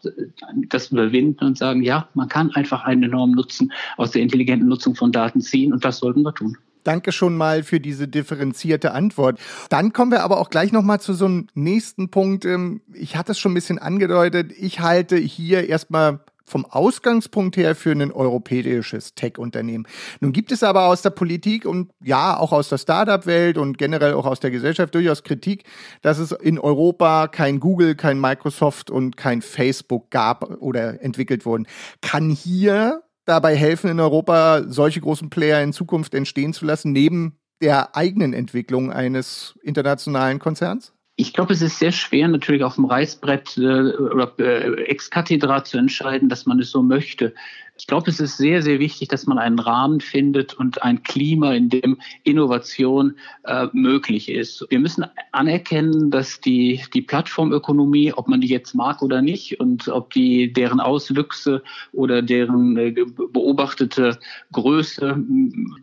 das 0.68 0.90
überwinden 0.90 1.44
und 1.44 1.58
sagen, 1.58 1.82
ja, 1.82 2.08
man 2.14 2.28
kann 2.28 2.50
einfach 2.52 2.84
einen 2.84 3.04
enormen 3.04 3.34
Nutzen 3.34 3.72
aus 3.96 4.12
der 4.12 4.22
intelligenten 4.22 4.68
Nutzung 4.68 4.94
von 4.94 5.12
Daten 5.12 5.40
ziehen 5.40 5.72
und 5.72 5.84
das 5.84 5.98
sollten 5.98 6.22
wir 6.22 6.34
tun. 6.34 6.56
Danke 6.84 7.12
schon 7.12 7.36
mal 7.36 7.62
für 7.62 7.80
diese 7.80 8.08
differenzierte 8.08 8.92
Antwort. 8.92 9.38
Dann 9.68 9.92
kommen 9.92 10.10
wir 10.10 10.22
aber 10.22 10.38
auch 10.38 10.50
gleich 10.50 10.72
noch 10.72 10.82
mal 10.82 11.00
zu 11.00 11.14
so 11.14 11.26
einem 11.26 11.46
nächsten 11.54 12.10
Punkt. 12.10 12.44
Ähm, 12.44 12.80
ich 12.92 13.16
hatte 13.16 13.32
es 13.32 13.38
schon 13.38 13.52
ein 13.52 13.54
bisschen 13.54 13.78
angedeutet. 13.78 14.52
Ich 14.56 14.80
halte 14.80 15.16
hier 15.16 15.68
erstmal 15.68 16.20
vom 16.50 16.66
Ausgangspunkt 16.66 17.56
her 17.56 17.74
für 17.74 17.92
ein 17.92 18.10
europäisches 18.10 19.14
Tech-Unternehmen. 19.14 19.86
Nun 20.18 20.32
gibt 20.32 20.50
es 20.50 20.62
aber 20.62 20.86
aus 20.86 21.00
der 21.00 21.10
Politik 21.10 21.64
und 21.64 21.92
ja, 22.02 22.36
auch 22.36 22.52
aus 22.52 22.68
der 22.68 22.78
Startup-Welt 22.78 23.56
und 23.56 23.78
generell 23.78 24.14
auch 24.14 24.26
aus 24.26 24.40
der 24.40 24.50
Gesellschaft 24.50 24.94
durchaus 24.94 25.22
Kritik, 25.22 25.64
dass 26.02 26.18
es 26.18 26.32
in 26.32 26.58
Europa 26.58 27.28
kein 27.28 27.60
Google, 27.60 27.94
kein 27.94 28.20
Microsoft 28.20 28.90
und 28.90 29.16
kein 29.16 29.42
Facebook 29.42 30.10
gab 30.10 30.60
oder 30.60 31.00
entwickelt 31.02 31.46
wurden. 31.46 31.66
Kann 32.02 32.30
hier 32.30 33.02
dabei 33.30 33.56
helfen, 33.56 33.90
in 33.90 34.00
Europa 34.00 34.64
solche 34.66 35.00
großen 35.00 35.30
Player 35.30 35.62
in 35.62 35.72
Zukunft 35.72 36.14
entstehen 36.14 36.52
zu 36.52 36.64
lassen, 36.64 36.92
neben 36.92 37.38
der 37.62 37.96
eigenen 37.96 38.32
Entwicklung 38.32 38.92
eines 38.92 39.58
internationalen 39.62 40.38
Konzerns? 40.38 40.92
Ich 41.16 41.34
glaube, 41.34 41.52
es 41.52 41.62
ist 41.62 41.78
sehr 41.78 41.92
schwer, 41.92 42.28
natürlich 42.28 42.64
auf 42.64 42.76
dem 42.76 42.86
Reißbrett 42.86 43.58
äh, 43.58 43.92
oder 43.92 44.32
äh, 44.38 44.84
ex 44.84 45.10
cathedra 45.10 45.64
zu 45.64 45.76
entscheiden, 45.76 46.28
dass 46.28 46.46
man 46.46 46.58
es 46.58 46.70
so 46.70 46.82
möchte. 46.82 47.34
Ich 47.80 47.86
glaube, 47.86 48.10
es 48.10 48.20
ist 48.20 48.36
sehr, 48.36 48.60
sehr 48.60 48.78
wichtig, 48.78 49.08
dass 49.08 49.26
man 49.26 49.38
einen 49.38 49.58
Rahmen 49.58 50.02
findet 50.02 50.52
und 50.52 50.82
ein 50.82 51.02
Klima, 51.02 51.54
in 51.54 51.70
dem 51.70 51.96
Innovation 52.24 53.14
äh, 53.44 53.68
möglich 53.72 54.28
ist. 54.28 54.66
Wir 54.68 54.78
müssen 54.78 55.06
anerkennen, 55.32 56.10
dass 56.10 56.42
die, 56.42 56.82
die 56.92 57.00
Plattformökonomie, 57.00 58.12
ob 58.12 58.28
man 58.28 58.42
die 58.42 58.48
jetzt 58.48 58.74
mag 58.74 59.00
oder 59.00 59.22
nicht, 59.22 59.60
und 59.60 59.88
ob 59.88 60.12
die 60.12 60.52
deren 60.52 60.78
Auswüchse 60.78 61.62
oder 61.92 62.20
deren 62.20 62.76
äh, 62.76 62.90
beobachtete 63.32 64.18
Größe, 64.52 65.16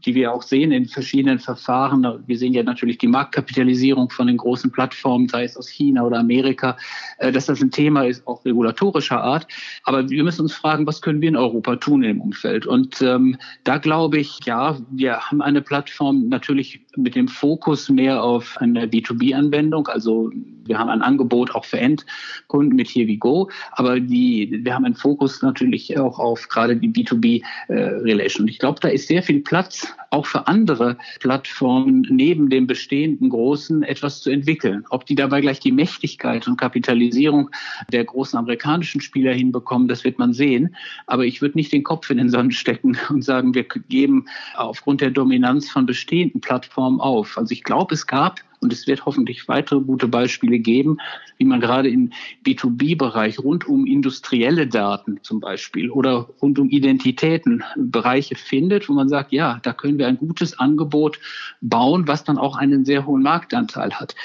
die 0.05 0.13
wir 0.13 0.33
auch 0.33 0.43
sehen 0.43 0.71
in 0.71 0.85
verschiedenen 0.85 1.39
Verfahren, 1.39 2.05
wir 2.27 2.37
sehen 2.37 2.53
ja 2.53 2.61
natürlich 2.61 2.99
die 2.99 3.07
Marktkapitalisierung 3.07 4.11
von 4.11 4.27
den 4.27 4.37
großen 4.37 4.71
Plattformen, 4.71 5.29
sei 5.29 5.45
es 5.45 5.57
aus 5.57 5.67
China 5.67 6.03
oder 6.03 6.19
Amerika, 6.19 6.77
äh, 7.17 7.31
dass 7.31 7.47
das 7.47 7.59
ein 7.59 7.71
Thema 7.71 8.05
ist, 8.05 8.27
auch 8.27 8.45
regulatorischer 8.45 9.19
Art. 9.19 9.47
Aber 9.83 10.07
wir 10.07 10.23
müssen 10.23 10.43
uns 10.43 10.53
fragen, 10.53 10.85
was 10.85 11.01
können 11.01 11.21
wir 11.21 11.29
in 11.29 11.35
Europa 11.35 11.75
tun? 11.77 11.86
Tun 11.87 12.03
im 12.03 12.19
Umfeld. 12.19 12.65
Und 12.65 13.01
ähm, 13.01 13.37
da 13.63 13.77
glaube 13.77 14.17
ich, 14.17 14.39
ja, 14.43 14.77
wir 14.91 15.19
haben 15.21 15.41
eine 15.41 15.61
Plattform 15.61 16.27
natürlich 16.27 16.81
mit 16.97 17.15
dem 17.15 17.27
Fokus 17.27 17.89
mehr 17.89 18.23
auf 18.23 18.57
eine 18.59 18.85
B2B-Anwendung. 18.85 19.87
Also 19.87 20.31
wir 20.65 20.77
haben 20.77 20.89
ein 20.89 21.01
Angebot 21.01 21.55
auch 21.55 21.65
für 21.65 21.79
Endkunden 21.79 22.75
mit 22.75 22.89
Here 22.89 23.07
We 23.07 23.17
Go, 23.17 23.49
aber 23.71 23.99
die, 23.99 24.59
wir 24.63 24.73
haben 24.73 24.85
einen 24.85 24.95
Fokus 24.95 25.41
natürlich 25.41 25.97
auch 25.97 26.19
auf 26.19 26.47
gerade 26.49 26.75
die 26.75 26.89
B2B-Relation. 26.89 28.45
Äh, 28.45 28.47
Und 28.47 28.49
ich 28.49 28.59
glaube, 28.59 28.79
da 28.81 28.89
ist 28.89 29.07
sehr 29.07 29.23
viel 29.23 29.41
Platz 29.41 29.87
auch 30.09 30.25
für 30.25 30.47
andere 30.47 30.97
Plattformen 31.19 32.05
neben 32.09 32.49
dem 32.49 32.67
bestehenden 32.67 33.29
großen 33.29 33.83
etwas 33.83 34.21
zu 34.21 34.29
entwickeln. 34.29 34.85
Ob 34.89 35.05
die 35.05 35.15
dabei 35.15 35.41
gleich 35.41 35.59
die 35.59 35.71
Mächtigkeit 35.71 36.47
und 36.47 36.57
Kapitalisierung 36.57 37.49
der 37.91 38.05
großen 38.05 38.37
amerikanischen 38.37 39.01
Spieler 39.01 39.33
hinbekommen, 39.33 39.87
das 39.87 40.03
wird 40.03 40.17
man 40.17 40.33
sehen. 40.33 40.75
Aber 41.07 41.25
ich 41.25 41.41
würde 41.41 41.57
nicht 41.57 41.73
den 41.73 41.83
Kopf 41.83 42.09
in 42.09 42.17
den 42.17 42.29
Sand 42.29 42.53
stecken 42.53 42.97
und 43.09 43.23
sagen, 43.23 43.53
wir 43.53 43.63
geben 43.63 44.25
aufgrund 44.55 45.01
der 45.01 45.11
Dominanz 45.11 45.69
von 45.69 45.85
bestehenden 45.85 46.41
Plattformen 46.41 46.86
auf. 46.99 47.37
Also 47.37 47.51
ich 47.51 47.63
glaube, 47.63 47.93
es 47.93 48.07
gab 48.07 48.39
und 48.59 48.73
es 48.73 48.87
wird 48.87 49.05
hoffentlich 49.05 49.47
weitere 49.47 49.81
gute 49.81 50.07
Beispiele 50.07 50.59
geben, 50.59 50.97
wie 51.37 51.45
man 51.45 51.59
gerade 51.59 51.89
im 51.89 52.11
B2B-Bereich 52.45 53.39
rund 53.39 53.67
um 53.67 53.85
industrielle 53.85 54.67
Daten 54.67 55.19
zum 55.21 55.39
Beispiel 55.39 55.91
oder 55.91 56.27
rund 56.41 56.57
um 56.57 56.69
Identitäten 56.69 57.63
Bereiche 57.75 58.35
findet, 58.35 58.89
wo 58.89 58.93
man 58.93 59.09
sagt, 59.09 59.31
ja, 59.31 59.59
da 59.61 59.73
können 59.73 59.99
wir 59.99 60.07
ein 60.07 60.17
gutes 60.17 60.57
Angebot 60.57 61.19
bauen, 61.61 62.07
was 62.07 62.23
dann 62.23 62.37
auch 62.37 62.55
einen 62.55 62.85
sehr 62.85 63.05
hohen 63.05 63.21
Marktanteil 63.21 63.93
hat 63.93 64.15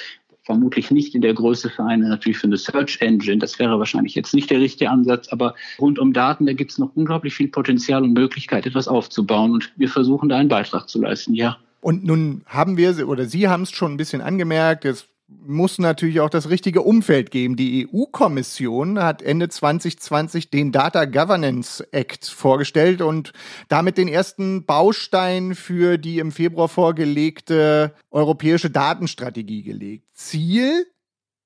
vermutlich 0.45 0.90
nicht 0.90 1.14
in 1.14 1.23
der 1.23 1.35
Größe 1.35 1.71
für 1.71 1.85
eine, 1.85 2.09
natürlich 2.09 2.38
für 2.38 2.47
eine 2.47 2.57
Search 2.57 3.00
Engine. 3.00 3.38
Das 3.38 3.59
wäre 3.59 3.78
wahrscheinlich 3.78 4.14
jetzt 4.14 4.35
nicht 4.35 4.50
der 4.50 4.61
richtige 4.61 4.90
Ansatz, 4.90 5.28
aber 5.28 5.54
rund 5.78 5.99
um 5.99 6.12
Daten, 6.12 6.47
da 6.47 6.52
gibt 6.52 6.73
es 6.73 6.78
noch 6.78 6.95
unglaublich 6.97 7.35
viel 7.35 7.49
Potenzial 7.49 8.02
und 8.02 8.12
Möglichkeit, 8.12 8.66
etwas 8.66 8.88
aufzubauen. 8.88 9.52
Und 9.52 9.73
wir 9.76 9.88
versuchen 9.88 10.28
da 10.28 10.37
einen 10.37 10.49
Beitrag 10.49 10.88
zu 10.88 11.00
leisten, 11.00 11.35
ja. 11.35 11.59
Und 11.82 12.04
nun 12.04 12.44
haben 12.46 12.76
wir, 12.76 13.08
oder 13.08 13.26
Sie 13.26 13.48
haben 13.48 13.64
es 13.64 13.72
schon 13.72 13.92
ein 13.92 13.96
bisschen 13.96 14.22
angemerkt, 14.22 14.84
es 14.84 15.08
muss 15.28 15.78
natürlich 15.78 16.20
auch 16.20 16.30
das 16.30 16.48
richtige 16.48 16.82
Umfeld 16.82 17.32
geben. 17.32 17.56
Die 17.56 17.88
EU-Kommission 17.92 19.00
hat 19.00 19.20
Ende 19.20 19.48
2020 19.48 20.50
den 20.50 20.70
Data 20.70 21.06
Governance 21.06 21.84
Act 21.92 22.26
vorgestellt 22.26 23.00
und 23.02 23.32
damit 23.68 23.98
den 23.98 24.06
ersten 24.06 24.64
Baustein 24.64 25.56
für 25.56 25.98
die 25.98 26.18
im 26.20 26.30
Februar 26.30 26.68
vorgelegte 26.68 27.94
europäische 28.12 28.70
Datenstrategie 28.70 29.62
gelegt. 29.62 30.06
Ziel 30.12 30.86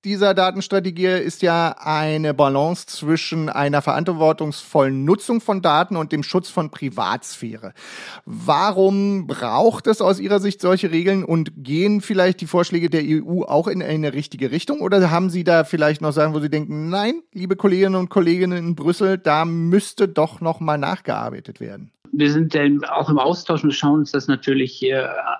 dieser 0.06 0.34
Datenstrategie 0.34 1.18
ist 1.18 1.42
ja 1.42 1.74
eine 1.80 2.32
Balance 2.32 2.86
zwischen 2.86 3.48
einer 3.48 3.82
verantwortungsvollen 3.82 5.04
Nutzung 5.04 5.40
von 5.40 5.62
Daten 5.62 5.96
und 5.96 6.12
dem 6.12 6.22
Schutz 6.22 6.48
von 6.48 6.70
Privatsphäre. 6.70 7.72
Warum 8.24 9.26
braucht 9.26 9.88
es 9.88 10.00
aus 10.00 10.20
Ihrer 10.20 10.38
Sicht 10.38 10.60
solche 10.60 10.92
Regeln 10.92 11.24
und 11.24 11.50
gehen 11.56 12.00
vielleicht 12.00 12.40
die 12.40 12.46
Vorschläge 12.46 12.88
der 12.88 13.02
EU 13.04 13.42
auch 13.42 13.66
in 13.66 13.82
eine 13.82 14.12
richtige 14.12 14.52
Richtung? 14.52 14.80
Oder 14.80 15.10
haben 15.10 15.28
Sie 15.28 15.42
da 15.42 15.64
vielleicht 15.64 16.00
noch 16.02 16.12
Sachen, 16.12 16.34
wo 16.34 16.38
Sie 16.38 16.50
denken, 16.50 16.88
nein, 16.88 17.22
liebe 17.32 17.56
Kolleginnen 17.56 17.96
und 17.96 18.08
Kollegen 18.08 18.52
in 18.52 18.76
Brüssel, 18.76 19.18
da 19.18 19.44
müsste 19.44 20.06
doch 20.06 20.40
noch 20.40 20.60
mal 20.60 20.78
nachgearbeitet 20.78 21.58
werden? 21.58 21.90
Wir 22.12 22.30
sind 22.30 22.56
auch 22.90 23.10
im 23.10 23.18
Austausch 23.18 23.64
und 23.64 23.72
schauen 23.72 24.00
uns 24.00 24.12
das 24.12 24.28
natürlich 24.28 24.84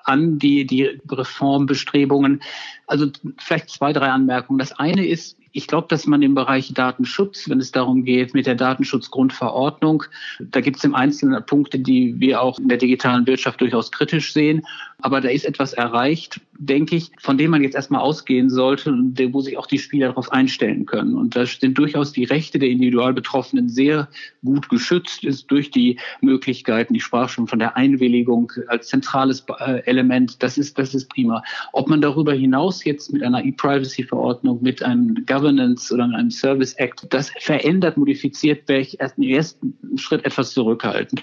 an, 0.04 0.38
die, 0.38 0.66
die 0.66 1.00
Reformbestrebungen. 1.10 2.42
Also 2.86 3.08
vielleicht 3.38 3.70
zwei, 3.70 3.92
drei 3.92 4.08
Anmerkungen. 4.10 4.58
Das 4.58 4.72
eine 4.72 5.06
ist, 5.06 5.36
ich 5.56 5.66
glaube, 5.66 5.88
dass 5.88 6.06
man 6.06 6.20
im 6.20 6.34
Bereich 6.34 6.74
Datenschutz, 6.74 7.48
wenn 7.48 7.60
es 7.60 7.72
darum 7.72 8.04
geht, 8.04 8.34
mit 8.34 8.46
der 8.46 8.56
Datenschutzgrundverordnung, 8.56 10.04
da 10.38 10.60
gibt 10.60 10.76
es 10.76 10.84
im 10.84 10.94
Einzelnen 10.94 11.44
Punkte, 11.46 11.78
die 11.78 12.20
wir 12.20 12.42
auch 12.42 12.58
in 12.58 12.68
der 12.68 12.76
digitalen 12.76 13.26
Wirtschaft 13.26 13.62
durchaus 13.62 13.90
kritisch 13.90 14.34
sehen. 14.34 14.66
Aber 15.00 15.22
da 15.22 15.30
ist 15.30 15.46
etwas 15.46 15.72
erreicht, 15.72 16.40
denke 16.58 16.96
ich, 16.96 17.10
von 17.18 17.38
dem 17.38 17.50
man 17.50 17.62
jetzt 17.62 17.74
erstmal 17.74 18.00
ausgehen 18.00 18.50
sollte 18.50 18.90
und 18.90 19.18
wo 19.32 19.40
sich 19.40 19.58
auch 19.58 19.66
die 19.66 19.78
Spieler 19.78 20.08
darauf 20.08 20.32
einstellen 20.32 20.86
können. 20.86 21.14
Und 21.14 21.36
da 21.36 21.46
sind 21.46 21.76
durchaus 21.78 22.12
die 22.12 22.24
Rechte 22.24 22.58
der 22.58 22.68
Individualbetroffenen 22.68 23.68
sehr 23.68 24.08
gut 24.44 24.68
geschützt, 24.68 25.24
ist 25.24 25.50
durch 25.50 25.70
die 25.70 25.98
Möglichkeiten, 26.20 26.94
ich 26.94 27.04
sprach 27.04 27.28
schon 27.28 27.46
von 27.46 27.58
der 27.58 27.76
Einwilligung 27.76 28.52
als 28.68 28.88
zentrales 28.88 29.44
äh, 29.58 29.80
Element, 29.86 30.42
das 30.42 30.58
ist, 30.58 30.78
das 30.78 30.94
ist 30.94 31.08
prima. 31.08 31.42
Ob 31.72 31.88
man 31.88 32.00
darüber 32.00 32.32
hinaus 32.32 32.84
jetzt 32.84 33.12
mit 33.12 33.22
einer 33.22 33.44
E-Privacy-Verordnung, 33.44 34.62
mit 34.62 34.82
einem 34.82 35.24
Governance 35.26 35.92
oder 35.92 36.04
einem 36.04 36.30
Service 36.30 36.74
Act 36.74 37.06
das 37.10 37.30
verändert, 37.40 37.96
modifiziert, 37.96 38.68
wäre 38.68 38.80
ich 38.80 39.00
erst 39.00 39.18
im 39.18 39.24
ersten 39.24 39.74
Schritt 39.96 40.24
etwas 40.24 40.52
zurückhaltend 40.52 41.22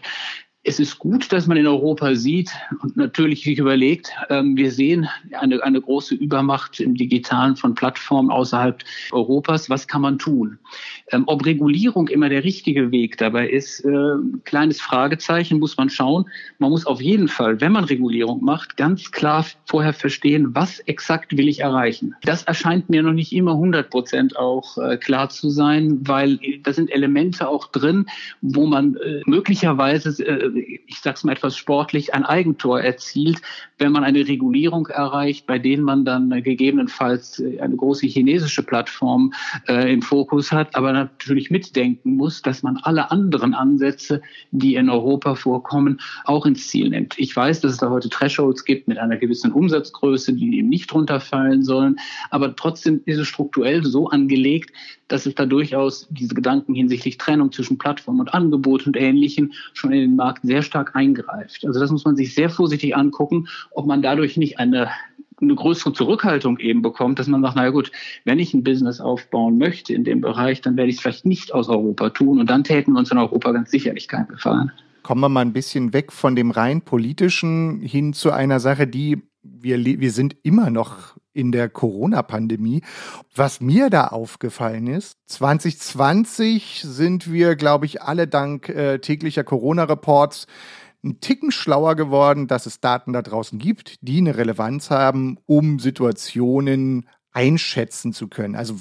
es 0.65 0.79
ist 0.79 0.97
gut, 0.97 1.33
dass 1.33 1.45
man 1.45 1.57
in 1.57 1.67
Europa 1.67 2.15
sieht 2.15 2.51
und 2.81 2.95
natürlich 2.95 3.43
sich 3.43 3.57
überlegt, 3.57 4.11
ähm, 4.29 4.55
wir 4.55 4.71
sehen 4.71 5.09
eine, 5.33 5.61
eine 5.61 5.81
große 5.81 6.15
Übermacht 6.15 6.79
im 6.79 6.95
Digitalen 6.95 7.57
von 7.57 7.75
Plattformen 7.75 8.31
außerhalb 8.31 8.81
Europas. 9.11 9.69
Was 9.69 9.87
kann 9.87 10.01
man 10.01 10.19
tun? 10.19 10.59
Ähm, 11.11 11.25
ob 11.27 11.45
Regulierung 11.45 12.07
immer 12.07 12.29
der 12.29 12.45
richtige 12.45 12.91
Weg 12.91 13.17
dabei 13.17 13.49
ist, 13.49 13.81
äh, 13.81 14.15
kleines 14.45 14.79
Fragezeichen, 14.79 15.59
muss 15.59 15.75
man 15.75 15.89
schauen. 15.89 16.25
Man 16.59 16.69
muss 16.69 16.85
auf 16.85 17.01
jeden 17.01 17.27
Fall, 17.27 17.59
wenn 17.59 17.73
man 17.73 17.83
Regulierung 17.83 18.41
macht, 18.41 18.77
ganz 18.77 19.11
klar 19.11 19.45
vorher 19.65 19.93
verstehen, 19.93 20.55
was 20.55 20.79
exakt 20.79 21.37
will 21.37 21.49
ich 21.49 21.59
erreichen. 21.59 22.15
Das 22.23 22.43
erscheint 22.43 22.89
mir 22.89 23.03
noch 23.03 23.11
nicht 23.11 23.33
immer 23.33 23.51
100 23.51 23.89
Prozent 23.89 24.37
auch 24.37 24.77
äh, 24.77 24.95
klar 24.95 25.27
zu 25.27 25.49
sein, 25.49 25.99
weil 26.07 26.39
da 26.63 26.71
sind 26.71 26.89
Elemente 26.89 27.49
auch 27.49 27.67
drin, 27.67 28.05
wo 28.41 28.65
man 28.65 28.95
äh, 28.95 29.21
möglicherweise 29.25 30.13
ich 30.53 30.99
sage 30.99 31.15
es 31.15 31.23
mal 31.23 31.33
etwas 31.33 31.57
sportlich, 31.57 32.13
ein 32.13 32.25
Eigentor 32.25 32.81
erzielt, 32.81 33.41
wenn 33.77 33.91
man 33.91 34.03
eine 34.03 34.27
Regulierung 34.27 34.87
erreicht, 34.87 35.45
bei 35.47 35.59
denen 35.59 35.83
man 35.83 36.05
dann 36.05 36.29
gegebenenfalls 36.43 37.41
eine 37.59 37.75
große 37.75 38.07
chinesische 38.07 38.63
Plattform 38.63 39.33
äh, 39.67 39.91
im 39.91 40.01
Fokus 40.01 40.51
hat, 40.51 40.75
aber 40.75 40.93
natürlich 40.93 41.51
mitdenken 41.51 42.15
muss, 42.15 42.41
dass 42.41 42.63
man 42.63 42.77
alle 42.77 43.11
anderen 43.11 43.53
Ansätze, 43.53 44.21
die 44.51 44.75
in 44.75 44.89
Europa 44.89 45.35
vorkommen, 45.35 45.99
auch 46.25 46.45
ins 46.45 46.67
Ziel 46.67 46.89
nimmt. 46.89 47.17
Ich 47.17 47.35
weiß, 47.35 47.61
dass 47.61 47.73
es 47.73 47.77
da 47.77 47.89
heute 47.89 48.09
Thresholds 48.09 48.65
gibt 48.65 48.87
mit 48.87 48.97
einer 48.97 49.17
gewissen 49.17 49.51
Umsatzgröße, 49.51 50.33
die 50.33 50.57
eben 50.57 50.69
nicht 50.69 50.93
runterfallen 50.93 51.63
sollen, 51.63 51.97
aber 52.29 52.55
trotzdem 52.55 53.01
ist 53.05 53.19
es 53.19 53.27
strukturell 53.27 53.83
so 53.83 54.09
angelegt, 54.09 54.71
dass 55.07 55.25
es 55.25 55.35
da 55.35 55.45
durchaus 55.45 56.07
diese 56.09 56.33
Gedanken 56.33 56.73
hinsichtlich 56.73 57.17
Trennung 57.17 57.51
zwischen 57.51 57.77
Plattform 57.77 58.19
und 58.19 58.33
Angebot 58.33 58.87
und 58.87 58.97
Ähnlichem 58.97 59.51
schon 59.73 59.91
in 59.91 59.99
den 59.99 60.15
Markt 60.15 60.42
sehr 60.43 60.61
stark 60.61 60.95
eingreift. 60.95 61.65
Also 61.65 61.79
das 61.79 61.91
muss 61.91 62.05
man 62.05 62.15
sich 62.15 62.35
sehr 62.35 62.49
vorsichtig 62.49 62.95
angucken, 62.95 63.47
ob 63.71 63.85
man 63.85 64.01
dadurch 64.01 64.37
nicht 64.37 64.59
eine 64.59 64.89
eine 65.41 65.55
größere 65.55 65.93
Zurückhaltung 65.93 66.57
eben 66.59 66.81
bekommt, 66.81 67.19
dass 67.19 67.27
man 67.27 67.41
sagt, 67.41 67.55
naja 67.55 67.69
gut, 67.71 67.91
wenn 68.23 68.39
ich 68.39 68.53
ein 68.53 68.63
Business 68.63 68.99
aufbauen 68.99 69.57
möchte 69.57 69.93
in 69.93 70.03
dem 70.03 70.21
Bereich, 70.21 70.61
dann 70.61 70.77
werde 70.77 70.89
ich 70.89 70.97
es 70.97 71.01
vielleicht 71.01 71.25
nicht 71.25 71.53
aus 71.53 71.69
Europa 71.69 72.09
tun 72.11 72.39
und 72.39 72.49
dann 72.49 72.63
täten 72.63 72.93
wir 72.93 72.99
uns 72.99 73.11
in 73.11 73.17
Europa 73.17 73.51
ganz 73.51 73.71
sicherlich 73.71 74.07
keinen 74.07 74.27
Gefallen. 74.27 74.71
Kommen 75.01 75.21
wir 75.21 75.29
mal 75.29 75.41
ein 75.41 75.53
bisschen 75.53 75.91
weg 75.91 76.11
von 76.11 76.35
dem 76.35 76.51
rein 76.51 76.81
politischen 76.81 77.81
hin 77.81 78.13
zu 78.13 78.31
einer 78.31 78.59
Sache, 78.59 78.87
die 78.87 79.21
wir, 79.43 79.83
wir 79.83 80.11
sind 80.11 80.37
immer 80.43 80.69
noch 80.69 81.12
in 81.33 81.51
der 81.51 81.69
Corona-Pandemie. 81.69 82.81
Was 83.35 83.59
mir 83.59 83.89
da 83.89 84.07
aufgefallen 84.07 84.87
ist, 84.87 85.17
2020 85.27 86.83
sind 86.85 87.31
wir, 87.31 87.55
glaube 87.55 87.85
ich, 87.85 88.01
alle 88.01 88.27
dank 88.27 88.69
äh, 88.69 88.99
täglicher 88.99 89.43
Corona-Reports 89.43 90.47
ein 91.03 91.19
Ticken 91.19 91.51
schlauer 91.51 91.95
geworden, 91.95 92.47
dass 92.47 92.65
es 92.65 92.79
Daten 92.79 93.13
da 93.13 93.21
draußen 93.21 93.59
gibt, 93.59 93.97
die 94.01 94.19
eine 94.19 94.37
Relevanz 94.37 94.89
haben, 94.89 95.37
um 95.45 95.79
Situationen 95.79 97.09
einschätzen 97.33 98.13
zu 98.13 98.29
können. 98.29 98.55
Also 98.55 98.75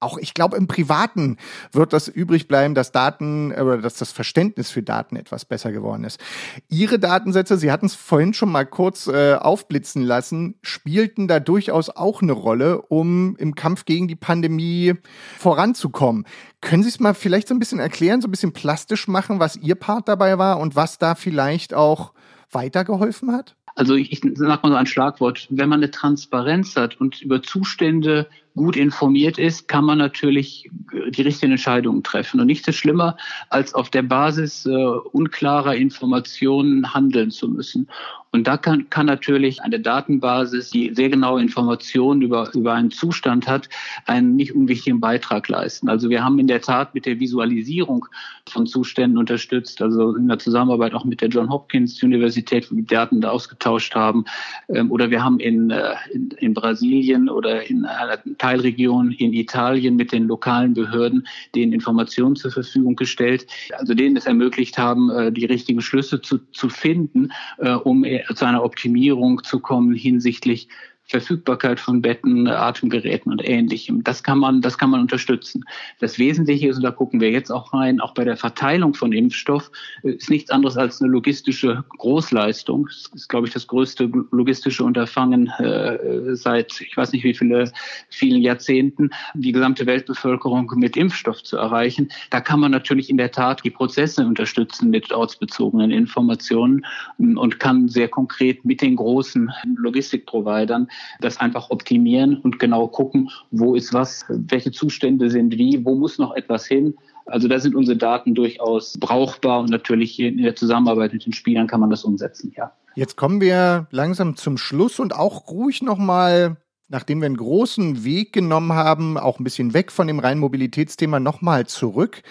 auch 0.00 0.18
ich 0.18 0.34
glaube, 0.34 0.56
im 0.56 0.66
Privaten 0.66 1.36
wird 1.72 1.92
das 1.92 2.08
übrig 2.08 2.48
bleiben, 2.48 2.74
dass 2.74 2.90
Daten 2.90 3.52
oder 3.52 3.78
dass 3.78 3.96
das 3.96 4.12
Verständnis 4.12 4.70
für 4.70 4.82
Daten 4.82 5.16
etwas 5.16 5.44
besser 5.44 5.72
geworden 5.72 6.04
ist. 6.04 6.20
Ihre 6.68 6.98
Datensätze, 6.98 7.56
Sie 7.58 7.70
hatten 7.70 7.86
es 7.86 7.94
vorhin 7.94 8.34
schon 8.34 8.50
mal 8.50 8.64
kurz 8.64 9.06
äh, 9.06 9.34
aufblitzen 9.34 10.02
lassen, 10.02 10.56
spielten 10.62 11.28
da 11.28 11.38
durchaus 11.38 11.90
auch 11.90 12.22
eine 12.22 12.32
Rolle, 12.32 12.82
um 12.82 13.36
im 13.36 13.54
Kampf 13.54 13.84
gegen 13.84 14.08
die 14.08 14.16
Pandemie 14.16 14.94
voranzukommen. 15.38 16.26
Können 16.60 16.82
Sie 16.82 16.88
es 16.88 17.00
mal 17.00 17.14
vielleicht 17.14 17.48
so 17.48 17.54
ein 17.54 17.58
bisschen 17.58 17.78
erklären, 17.78 18.20
so 18.20 18.28
ein 18.28 18.30
bisschen 18.32 18.52
plastisch 18.52 19.06
machen, 19.06 19.38
was 19.38 19.56
Ihr 19.56 19.74
Part 19.74 20.08
dabei 20.08 20.38
war 20.38 20.60
und 20.60 20.76
was 20.76 20.98
da 20.98 21.14
vielleicht 21.14 21.74
auch 21.74 22.12
weitergeholfen 22.50 23.32
hat? 23.32 23.56
Also 23.74 23.94
ich, 23.94 24.12
ich 24.12 24.20
sag 24.34 24.62
mal 24.62 24.70
so 24.70 24.76
ein 24.76 24.86
Schlagwort. 24.86 25.46
Wenn 25.50 25.68
man 25.68 25.80
eine 25.80 25.90
Transparenz 25.90 26.76
hat 26.76 27.00
und 27.00 27.22
über 27.22 27.42
Zustände 27.42 28.28
gut 28.54 28.76
informiert 28.76 29.38
ist, 29.38 29.68
kann 29.68 29.84
man 29.84 29.98
natürlich 29.98 30.70
die 31.10 31.22
richtigen 31.22 31.52
Entscheidungen 31.52 32.02
treffen. 32.02 32.40
Und 32.40 32.46
nichts 32.46 32.66
ist 32.68 32.76
schlimmer, 32.76 33.16
als 33.48 33.74
auf 33.74 33.90
der 33.90 34.02
Basis 34.02 34.66
äh, 34.66 34.70
unklarer 34.70 35.74
Informationen 35.76 36.92
handeln 36.92 37.30
zu 37.30 37.48
müssen. 37.48 37.88
Und 38.32 38.46
da 38.46 38.56
kann, 38.56 38.88
kann 38.90 39.06
natürlich 39.06 39.60
eine 39.62 39.80
Datenbasis, 39.80 40.70
die 40.70 40.94
sehr 40.94 41.08
genaue 41.08 41.42
Informationen 41.42 42.22
über, 42.22 42.48
über 42.54 42.74
einen 42.74 42.92
Zustand 42.92 43.48
hat, 43.48 43.68
einen 44.06 44.36
nicht 44.36 44.54
unwichtigen 44.54 45.00
Beitrag 45.00 45.48
leisten. 45.48 45.88
Also 45.88 46.10
wir 46.10 46.22
haben 46.22 46.38
in 46.38 46.46
der 46.46 46.60
Tat 46.60 46.94
mit 46.94 47.06
der 47.06 47.18
Visualisierung 47.18 48.06
von 48.48 48.66
Zuständen 48.66 49.18
unterstützt, 49.18 49.82
also 49.82 50.14
in 50.14 50.28
der 50.28 50.38
Zusammenarbeit 50.38 50.94
auch 50.94 51.04
mit 51.04 51.20
der 51.20 51.28
John 51.28 51.50
Hopkins 51.50 52.00
Universität, 52.02 52.70
wo 52.70 52.76
die 52.76 52.86
Daten 52.86 53.20
da 53.20 53.30
ausgetauscht 53.30 53.96
haben. 53.96 54.24
Ähm, 54.68 54.92
oder 54.92 55.10
wir 55.10 55.24
haben 55.24 55.40
in, 55.40 55.70
äh, 55.70 55.94
in, 56.12 56.30
in 56.38 56.54
Brasilien 56.54 57.28
oder 57.28 57.68
in 57.68 57.84
einer 57.84 58.18
Teilregion 58.38 59.10
in 59.10 59.32
Italien 59.32 59.96
mit 59.96 60.12
den 60.12 60.28
lokalen 60.28 60.74
Behörden 60.74 61.26
denen 61.56 61.72
Informationen 61.72 62.36
zur 62.36 62.52
Verfügung 62.52 62.94
gestellt, 62.94 63.46
also 63.72 63.94
denen 63.94 64.16
es 64.16 64.26
ermöglicht 64.26 64.78
haben, 64.78 65.10
äh, 65.10 65.32
die 65.32 65.46
richtigen 65.46 65.80
Schlüsse 65.80 66.22
zu, 66.22 66.38
zu 66.52 66.68
finden, 66.68 67.32
äh, 67.58 67.72
um 67.72 68.04
zu 68.34 68.44
einer 68.44 68.62
Optimierung 68.62 69.42
zu 69.44 69.60
kommen 69.60 69.94
hinsichtlich 69.94 70.68
Verfügbarkeit 71.10 71.80
von 71.80 72.00
Betten, 72.00 72.46
Atemgeräten 72.46 73.32
und 73.32 73.46
ähnlichem. 73.46 74.04
Das 74.04 74.22
kann 74.22 74.38
man, 74.38 74.60
das 74.60 74.78
kann 74.78 74.90
man 74.90 75.00
unterstützen. 75.00 75.64
Das 75.98 76.18
Wesentliche 76.18 76.68
ist, 76.68 76.76
und 76.76 76.84
da 76.84 76.92
gucken 76.92 77.20
wir 77.20 77.30
jetzt 77.30 77.50
auch 77.50 77.72
rein, 77.72 78.00
auch 78.00 78.14
bei 78.14 78.24
der 78.24 78.36
Verteilung 78.36 78.94
von 78.94 79.12
Impfstoff, 79.12 79.70
äh, 80.02 80.12
ist 80.12 80.30
nichts 80.30 80.50
anderes 80.50 80.76
als 80.76 81.00
eine 81.00 81.10
logistische 81.10 81.84
Großleistung. 81.98 82.86
Das 82.86 83.10
ist, 83.14 83.28
glaube 83.28 83.48
ich, 83.48 83.52
das 83.52 83.66
größte 83.66 84.10
logistische 84.30 84.84
Unterfangen 84.84 85.48
äh, 85.58 86.36
seit, 86.36 86.80
ich 86.80 86.96
weiß 86.96 87.12
nicht 87.12 87.24
wie 87.24 87.34
viele, 87.34 87.72
vielen 88.08 88.40
Jahrzehnten, 88.40 89.10
die 89.34 89.52
gesamte 89.52 89.86
Weltbevölkerung 89.86 90.72
mit 90.76 90.96
Impfstoff 90.96 91.42
zu 91.42 91.56
erreichen. 91.56 92.08
Da 92.30 92.40
kann 92.40 92.60
man 92.60 92.70
natürlich 92.70 93.10
in 93.10 93.16
der 93.16 93.32
Tat 93.32 93.64
die 93.64 93.70
Prozesse 93.70 94.24
unterstützen 94.24 94.90
mit 94.90 95.10
ortsbezogenen 95.12 95.90
Informationen 95.90 96.86
und 97.18 97.58
kann 97.58 97.88
sehr 97.88 98.08
konkret 98.08 98.64
mit 98.64 98.80
den 98.80 98.96
großen 98.96 99.50
Logistikprovidern 99.76 100.88
das 101.20 101.38
einfach 101.38 101.70
optimieren 101.70 102.36
und 102.36 102.58
genau 102.58 102.88
gucken, 102.88 103.30
wo 103.50 103.74
ist 103.74 103.92
was, 103.92 104.24
welche 104.28 104.72
Zustände 104.72 105.30
sind 105.30 105.56
wie, 105.58 105.84
wo 105.84 105.94
muss 105.94 106.18
noch 106.18 106.34
etwas 106.34 106.66
hin. 106.66 106.94
Also 107.26 107.48
da 107.48 107.60
sind 107.60 107.74
unsere 107.74 107.96
Daten 107.96 108.34
durchaus 108.34 108.98
brauchbar 108.98 109.60
und 109.60 109.70
natürlich 109.70 110.18
in 110.18 110.38
der 110.38 110.56
Zusammenarbeit 110.56 111.12
mit 111.12 111.26
den 111.26 111.32
Spielern 111.32 111.66
kann 111.66 111.80
man 111.80 111.90
das 111.90 112.04
umsetzen, 112.04 112.52
ja. 112.56 112.72
Jetzt 112.96 113.16
kommen 113.16 113.40
wir 113.40 113.86
langsam 113.92 114.36
zum 114.36 114.58
Schluss 114.58 114.98
und 114.98 115.14
auch 115.14 115.48
ruhig 115.48 115.80
nochmal 115.80 116.56
nachdem 116.90 117.20
wir 117.20 117.26
einen 117.26 117.36
großen 117.36 118.04
Weg 118.04 118.32
genommen 118.32 118.72
haben, 118.72 119.16
auch 119.16 119.38
ein 119.38 119.44
bisschen 119.44 119.72
weg 119.74 119.92
von 119.92 120.08
dem 120.08 120.18
reinen 120.18 120.40
Mobilitätsthema, 120.40 121.20
nochmal 121.20 121.66
zurück. 121.66 122.22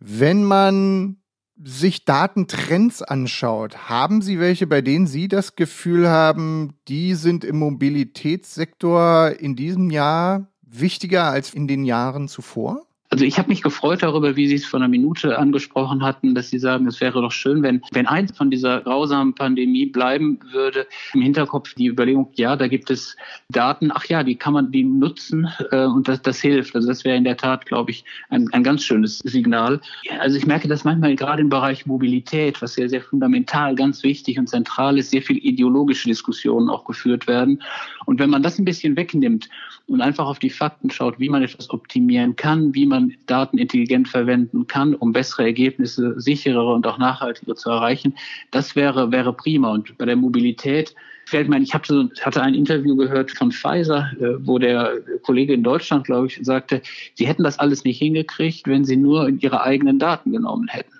Wenn 0.00 0.44
man 0.44 1.18
sich 1.62 2.04
Datentrends 2.04 3.02
anschaut, 3.02 3.88
haben 3.88 4.22
Sie 4.22 4.38
welche, 4.40 4.66
bei 4.66 4.80
denen 4.80 5.06
Sie 5.06 5.28
das 5.28 5.56
Gefühl 5.56 6.08
haben, 6.08 6.74
die 6.88 7.14
sind 7.14 7.44
im 7.44 7.58
Mobilitätssektor 7.58 9.30
in 9.38 9.56
diesem 9.56 9.90
Jahr 9.90 10.48
wichtiger 10.62 11.24
als 11.24 11.54
in 11.54 11.68
den 11.68 11.84
Jahren 11.84 12.28
zuvor? 12.28 12.86
Also 13.12 13.26
ich 13.26 13.38
habe 13.38 13.50
mich 13.50 13.60
gefreut 13.60 14.02
darüber, 14.02 14.36
wie 14.36 14.48
Sie 14.48 14.54
es 14.54 14.64
vor 14.64 14.80
einer 14.80 14.88
Minute 14.88 15.38
angesprochen 15.38 16.02
hatten, 16.02 16.34
dass 16.34 16.48
Sie 16.48 16.58
sagen, 16.58 16.86
es 16.86 16.98
wäre 17.02 17.20
doch 17.20 17.30
schön, 17.30 17.62
wenn, 17.62 17.82
wenn 17.92 18.06
eins 18.06 18.34
von 18.34 18.50
dieser 18.50 18.80
grausamen 18.80 19.34
Pandemie 19.34 19.84
bleiben 19.84 20.38
würde, 20.50 20.86
im 21.12 21.20
Hinterkopf 21.20 21.74
die 21.74 21.88
Überlegung, 21.88 22.30
ja, 22.36 22.56
da 22.56 22.68
gibt 22.68 22.90
es 22.90 23.14
Daten, 23.50 23.90
ach 23.92 24.06
ja, 24.06 24.24
die 24.24 24.36
kann 24.36 24.54
man 24.54 24.72
die 24.72 24.82
nutzen 24.82 25.46
äh, 25.72 25.84
und 25.84 26.08
das, 26.08 26.22
das 26.22 26.40
hilft. 26.40 26.74
Also 26.74 26.88
das 26.88 27.04
wäre 27.04 27.18
in 27.18 27.24
der 27.24 27.36
Tat, 27.36 27.66
glaube 27.66 27.90
ich, 27.90 28.02
ein, 28.30 28.50
ein 28.54 28.64
ganz 28.64 28.82
schönes 28.82 29.18
Signal. 29.18 29.82
Also 30.18 30.38
ich 30.38 30.46
merke, 30.46 30.66
dass 30.66 30.84
manchmal 30.84 31.14
gerade 31.14 31.42
im 31.42 31.50
Bereich 31.50 31.84
Mobilität, 31.84 32.62
was 32.62 32.72
sehr, 32.72 32.88
sehr 32.88 33.02
fundamental, 33.02 33.74
ganz 33.74 34.02
wichtig 34.02 34.38
und 34.38 34.48
zentral 34.48 34.96
ist, 34.96 35.10
sehr 35.10 35.20
viel 35.20 35.36
ideologische 35.36 36.08
Diskussionen 36.08 36.70
auch 36.70 36.86
geführt 36.86 37.26
werden. 37.26 37.62
Und 38.06 38.20
wenn 38.20 38.30
man 38.30 38.42
das 38.42 38.58
ein 38.58 38.64
bisschen 38.64 38.96
wegnimmt 38.96 39.50
und 39.86 40.00
einfach 40.00 40.26
auf 40.26 40.38
die 40.38 40.48
Fakten 40.48 40.88
schaut, 40.88 41.18
wie 41.18 41.28
man 41.28 41.42
etwas 41.42 41.68
optimieren 41.68 42.36
kann, 42.36 42.74
wie 42.74 42.86
man 42.86 43.01
man 43.08 43.16
Daten 43.26 43.58
intelligent 43.58 44.08
verwenden 44.08 44.66
kann, 44.66 44.94
um 44.94 45.12
bessere 45.12 45.44
Ergebnisse, 45.44 46.20
sicherere 46.20 46.72
und 46.74 46.86
auch 46.86 46.98
nachhaltige 46.98 47.54
zu 47.54 47.70
erreichen, 47.70 48.14
das 48.50 48.76
wäre, 48.76 49.10
wäre 49.12 49.32
prima. 49.32 49.72
Und 49.72 49.96
bei 49.98 50.04
der 50.04 50.16
Mobilität 50.16 50.94
fällt 51.26 51.48
mir 51.48 51.60
ich 51.60 51.74
hatte, 51.74 52.10
hatte 52.20 52.42
ein 52.42 52.54
Interview 52.54 52.96
gehört 52.96 53.30
von 53.30 53.52
Pfizer, 53.52 54.10
äh, 54.20 54.34
wo 54.40 54.58
der 54.58 55.00
Kollege 55.22 55.54
in 55.54 55.62
Deutschland, 55.62 56.04
glaube 56.04 56.26
ich, 56.26 56.38
sagte, 56.42 56.82
sie 57.14 57.26
hätten 57.26 57.44
das 57.44 57.58
alles 57.58 57.84
nicht 57.84 57.98
hingekriegt, 57.98 58.66
wenn 58.66 58.84
sie 58.84 58.96
nur 58.96 59.28
ihre 59.28 59.62
eigenen 59.62 59.98
Daten 59.98 60.32
genommen 60.32 60.68
hätten. 60.68 60.92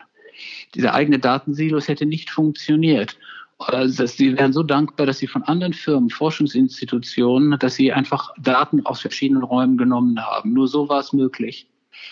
Dieser 0.75 0.95
eigene 0.95 1.19
Datensilos 1.19 1.89
hätte 1.89 2.07
nicht 2.07 2.31
funktioniert. 2.31 3.19
Also 3.59 4.07
sie 4.07 4.37
wären 4.37 4.53
so 4.53 4.63
dankbar, 4.63 5.07
dass 5.07 5.19
sie 5.19 5.27
von 5.27 5.43
anderen 5.45 5.73
Firmen, 5.73 6.11
Forschungsinstitutionen, 6.11 7.59
dass 7.59 7.75
sie 7.75 7.93
einfach 7.93 8.33
Daten 8.39 8.85
aus 8.87 9.01
verschiedenen 9.01 9.43
Räumen 9.43 9.77
genommen 9.77 10.19
haben. 10.21 10.53
Nur 10.53 10.69
so 10.69 10.89
war 10.89 11.01
es 11.01 11.13
möglich. 11.13 11.67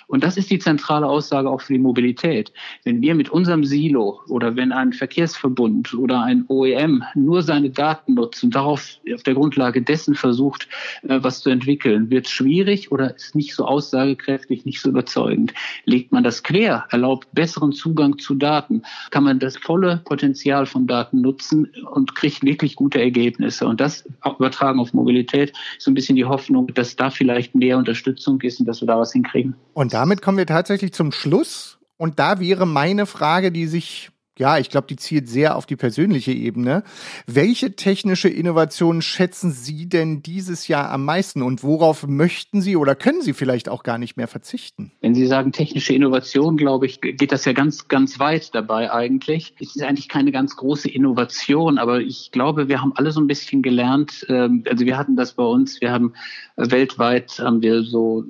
Und 0.07 0.25
das 0.25 0.37
ist 0.37 0.51
die 0.51 0.59
zentrale 0.59 1.07
Aussage 1.07 1.49
auch 1.49 1.61
für 1.61 1.73
die 1.73 1.79
Mobilität. 1.79 2.53
Wenn 2.85 3.01
wir 3.01 3.15
mit 3.15 3.31
unserem 3.31 3.65
Silo 3.65 4.21
oder 4.29 4.57
wenn 4.57 4.73
ein 4.73 4.93
Verkehrsverbund 4.93 5.95
oder 5.95 6.23
ein 6.23 6.45
OEM 6.49 7.05
nur 7.15 7.43
seine 7.43 7.71
Daten 7.71 8.15
nutzt 8.15 8.43
und 8.45 8.55
darauf 8.55 8.99
auf 9.13 9.23
der 9.23 9.35
Grundlage 9.35 9.83
dessen 9.83 10.15
versucht, 10.15 10.69
äh, 11.03 11.19
was 11.23 11.41
zu 11.41 11.51
entwickeln, 11.51 12.11
wird 12.11 12.27
es 12.27 12.33
schwierig 12.33 12.93
oder 12.93 13.15
ist 13.15 13.35
nicht 13.35 13.55
so 13.55 13.65
aussagekräftig, 13.65 14.65
nicht 14.65 14.81
so 14.81 14.91
überzeugend. 14.91 15.55
Legt 15.85 16.13
man 16.13 16.25
das 16.25 16.43
quer, 16.43 16.87
erlaubt 16.91 17.29
besseren 17.33 17.73
Zugang 17.73 18.19
zu 18.19 18.35
Daten, 18.35 18.83
kann 19.11 19.25
man 19.25 19.39
das 19.39 19.57
volle 19.57 20.03
Potenzial 20.05 20.67
von 20.67 20.87
Daten 20.87 21.21
nutzen 21.21 21.71
und 21.93 22.15
kriegt 22.15 22.43
wirklich 22.43 22.77
gute 22.77 23.01
Ergebnisse. 23.01 23.67
Und 23.67 23.81
das 23.81 24.05
übertragen 24.25 24.81
auf 24.81 24.93
Mobilität 24.93 25.51
ist 25.77 25.85
so 25.85 25.91
ein 25.91 25.95
bisschen 25.95 26.17
die 26.17 26.25
Hoffnung, 26.25 26.69
dass 26.75 26.97
da 26.97 27.11
vielleicht 27.11 27.55
mehr 27.55 27.79
Unterstützung 27.79 28.41
ist 28.41 28.61
und 28.61 28.67
dass 28.67 28.81
wir 28.81 28.87
da 28.87 28.99
was 28.99 29.13
hinkriegen. 29.13 29.55
Und 29.73 29.95
damit 29.95 30.23
kommen 30.23 30.39
wir 30.39 30.47
tatsächlich 30.47 30.93
zum 30.93 31.13
Schluss. 31.13 31.79
Und 31.97 32.19
da 32.19 32.41
wäre 32.41 32.67
meine 32.67 33.07
Frage, 33.07 33.53
die 33.53 33.67
sich 33.67 34.11
ja, 34.41 34.57
ich 34.57 34.71
glaube, 34.71 34.87
die 34.87 34.97
zielt 34.97 35.29
sehr 35.29 35.55
auf 35.55 35.67
die 35.67 35.77
persönliche 35.77 36.33
Ebene. 36.33 36.83
Welche 37.27 37.77
technische 37.77 38.31
Innovationen 38.31 39.03
schätzen 39.03 39.53
Sie 39.53 39.87
denn 39.87 40.23
dieses 40.23 40.67
Jahr 40.67 40.91
am 40.91 41.05
meisten 41.05 41.43
und 41.43 41.63
worauf 41.63 42.07
möchten 42.07 42.63
Sie 42.63 42.75
oder 42.75 42.95
können 42.95 43.21
Sie 43.21 43.35
vielleicht 43.35 43.69
auch 43.69 43.83
gar 43.83 43.99
nicht 43.99 44.17
mehr 44.17 44.29
verzichten? 44.29 44.93
Wenn 45.03 45.15
Sie 45.15 45.27
sagen 45.27 45.53
technische 45.53 45.93
Innovation, 45.93 46.57
glaube 46.57 46.87
ich, 46.87 47.03
geht 47.03 47.33
das 47.33 47.45
ja 47.45 47.53
ganz, 47.53 47.89
ganz 47.89 48.19
weit 48.19 48.55
dabei 48.55 48.91
eigentlich. 48.91 49.53
Es 49.61 49.77
ist 49.77 49.83
eigentlich 49.83 50.09
keine 50.09 50.33
ganz 50.33 50.57
große 50.57 50.89
Innovation, 50.89 51.77
aber 51.77 52.01
ich 52.01 52.31
glaube, 52.33 52.67
wir 52.69 52.81
haben 52.81 52.95
alle 52.97 53.13
so 53.13 53.21
ein 53.21 53.27
bisschen 53.27 53.61
gelernt. 53.61 54.25
Ähm, 54.31 54.65
also 54.67 54.87
wir 54.87 54.97
hatten 54.97 55.17
das 55.17 55.35
bei 55.35 55.45
uns, 55.45 55.83
wir 55.83 55.93
haben 55.93 56.15
weltweit 56.57 57.39
haben 57.41 57.61
wir 57.61 57.83
so, 57.83 58.25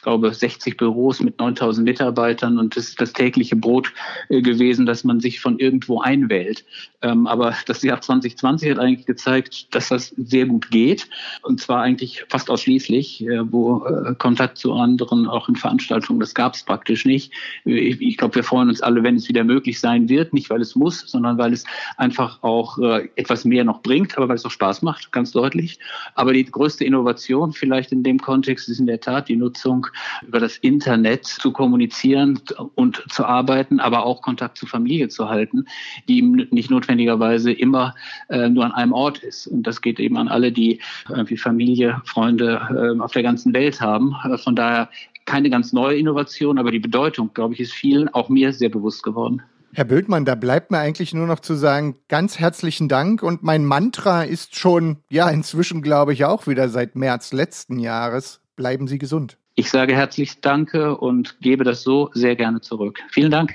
ich 0.00 0.04
glaube, 0.04 0.32
60 0.32 0.78
Büros 0.78 1.20
mit 1.20 1.38
9000 1.38 1.84
Mitarbeitern 1.84 2.58
und 2.58 2.74
das 2.74 2.88
ist 2.88 3.02
das 3.02 3.12
tägliche 3.12 3.54
Brot 3.54 3.92
äh, 4.30 4.40
gewesen, 4.40 4.86
dass 4.86 5.04
man 5.04 5.20
sich 5.20 5.40
von 5.40 5.58
irgendwo 5.58 6.00
einwählt. 6.00 6.64
Ähm, 7.02 7.26
aber 7.26 7.54
das 7.66 7.82
Jahr 7.82 8.00
2020 8.00 8.70
hat 8.70 8.78
eigentlich 8.78 9.04
gezeigt, 9.04 9.74
dass 9.74 9.88
das 9.88 10.14
sehr 10.16 10.46
gut 10.46 10.70
geht. 10.70 11.06
Und 11.42 11.60
zwar 11.60 11.82
eigentlich 11.82 12.24
fast 12.30 12.48
ausschließlich, 12.48 13.26
äh, 13.26 13.52
wo 13.52 13.84
äh, 13.84 14.14
Kontakt 14.14 14.56
zu 14.56 14.72
anderen, 14.72 15.26
auch 15.26 15.50
in 15.50 15.56
Veranstaltungen, 15.56 16.18
das 16.18 16.34
gab 16.34 16.54
es 16.54 16.62
praktisch 16.62 17.04
nicht. 17.04 17.34
Ich, 17.66 18.16
glaube, 18.16 18.36
wir 18.36 18.44
freuen 18.44 18.70
uns 18.70 18.80
alle, 18.80 19.02
wenn 19.02 19.16
es 19.16 19.28
wieder 19.28 19.44
möglich 19.44 19.80
sein 19.80 20.08
wird. 20.08 20.32
Nicht, 20.32 20.48
weil 20.48 20.62
es 20.62 20.74
muss, 20.74 21.00
sondern 21.00 21.36
weil 21.36 21.52
es 21.52 21.64
einfach 21.98 22.42
auch 22.42 22.78
etwas 23.16 23.44
mehr 23.44 23.64
noch 23.64 23.82
bringt, 23.82 24.16
aber 24.16 24.28
weil 24.28 24.36
es 24.36 24.46
auch 24.46 24.50
Spaß 24.50 24.80
macht, 24.80 25.12
ganz 25.12 25.32
deutlich. 25.32 25.78
Aber 26.14 26.32
die 26.32 26.44
größte 26.44 26.84
Innovation 26.84 27.52
vielleicht 27.52 27.92
in 27.92 28.02
dem 28.02 28.18
Kontext 28.18 28.68
ist 28.68 28.80
in 28.80 28.86
der 28.86 29.00
Tat 29.00 29.28
die 29.28 29.36
Nutzung 29.36 29.86
über 30.26 30.40
das 30.40 30.56
Internet 30.58 31.26
zu 31.26 31.52
kommunizieren 31.52 32.40
und 32.74 33.04
zu 33.10 33.24
arbeiten, 33.24 33.80
aber 33.80 34.04
auch 34.04 34.22
Kontakt 34.22 34.58
zur 34.58 34.68
Familie 34.68 35.08
zu 35.08 35.28
halten, 35.28 35.66
die 36.08 36.22
nicht 36.22 36.70
notwendigerweise 36.70 37.52
immer 37.52 37.94
äh, 38.28 38.48
nur 38.48 38.64
an 38.64 38.72
einem 38.72 38.92
Ort 38.92 39.18
ist. 39.18 39.46
Und 39.46 39.64
das 39.64 39.80
geht 39.80 40.00
eben 40.00 40.16
an 40.16 40.28
alle, 40.28 40.52
die 40.52 40.80
irgendwie 41.08 41.36
Familie, 41.36 42.00
Freunde 42.04 42.96
äh, 42.96 43.00
auf 43.00 43.12
der 43.12 43.22
ganzen 43.22 43.52
Welt 43.54 43.80
haben. 43.80 44.14
Äh, 44.24 44.38
von 44.38 44.56
daher 44.56 44.88
keine 45.26 45.50
ganz 45.50 45.72
neue 45.72 45.96
Innovation, 45.96 46.58
aber 46.58 46.70
die 46.70 46.80
Bedeutung, 46.80 47.30
glaube 47.34 47.54
ich, 47.54 47.60
ist 47.60 47.72
vielen, 47.72 48.08
auch 48.08 48.28
mir, 48.28 48.52
sehr 48.52 48.68
bewusst 48.68 49.02
geworden. 49.02 49.42
Herr 49.72 49.84
Böldmann, 49.84 50.24
da 50.24 50.34
bleibt 50.34 50.72
mir 50.72 50.78
eigentlich 50.78 51.14
nur 51.14 51.28
noch 51.28 51.38
zu 51.38 51.54
sagen, 51.54 51.96
ganz 52.08 52.40
herzlichen 52.40 52.88
Dank. 52.88 53.22
Und 53.22 53.44
mein 53.44 53.64
Mantra 53.64 54.24
ist 54.24 54.56
schon, 54.56 54.96
ja, 55.08 55.30
inzwischen 55.30 55.80
glaube 55.80 56.12
ich 56.12 56.24
auch 56.24 56.48
wieder 56.48 56.68
seit 56.68 56.96
März 56.96 57.32
letzten 57.32 57.78
Jahres, 57.78 58.40
bleiben 58.56 58.88
Sie 58.88 58.98
gesund. 58.98 59.38
Ich 59.60 59.70
sage 59.70 59.94
herzlich 59.94 60.40
Danke 60.40 60.96
und 60.96 61.38
gebe 61.42 61.64
das 61.64 61.82
so 61.82 62.08
sehr 62.14 62.34
gerne 62.34 62.62
zurück. 62.62 62.98
Vielen 63.10 63.30
Dank. 63.30 63.52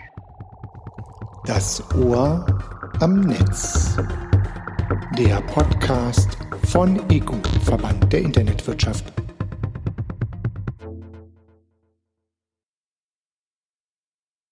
Das 1.48 1.84
Ohr 1.96 2.46
am 3.00 3.22
Netz. 3.22 3.98
Der 5.18 5.42
Podcast 5.42 6.38
von 6.68 7.02
EGU, 7.10 7.38
Verband 7.64 8.14
der 8.14 8.22
Internetwirtschaft. 8.22 9.25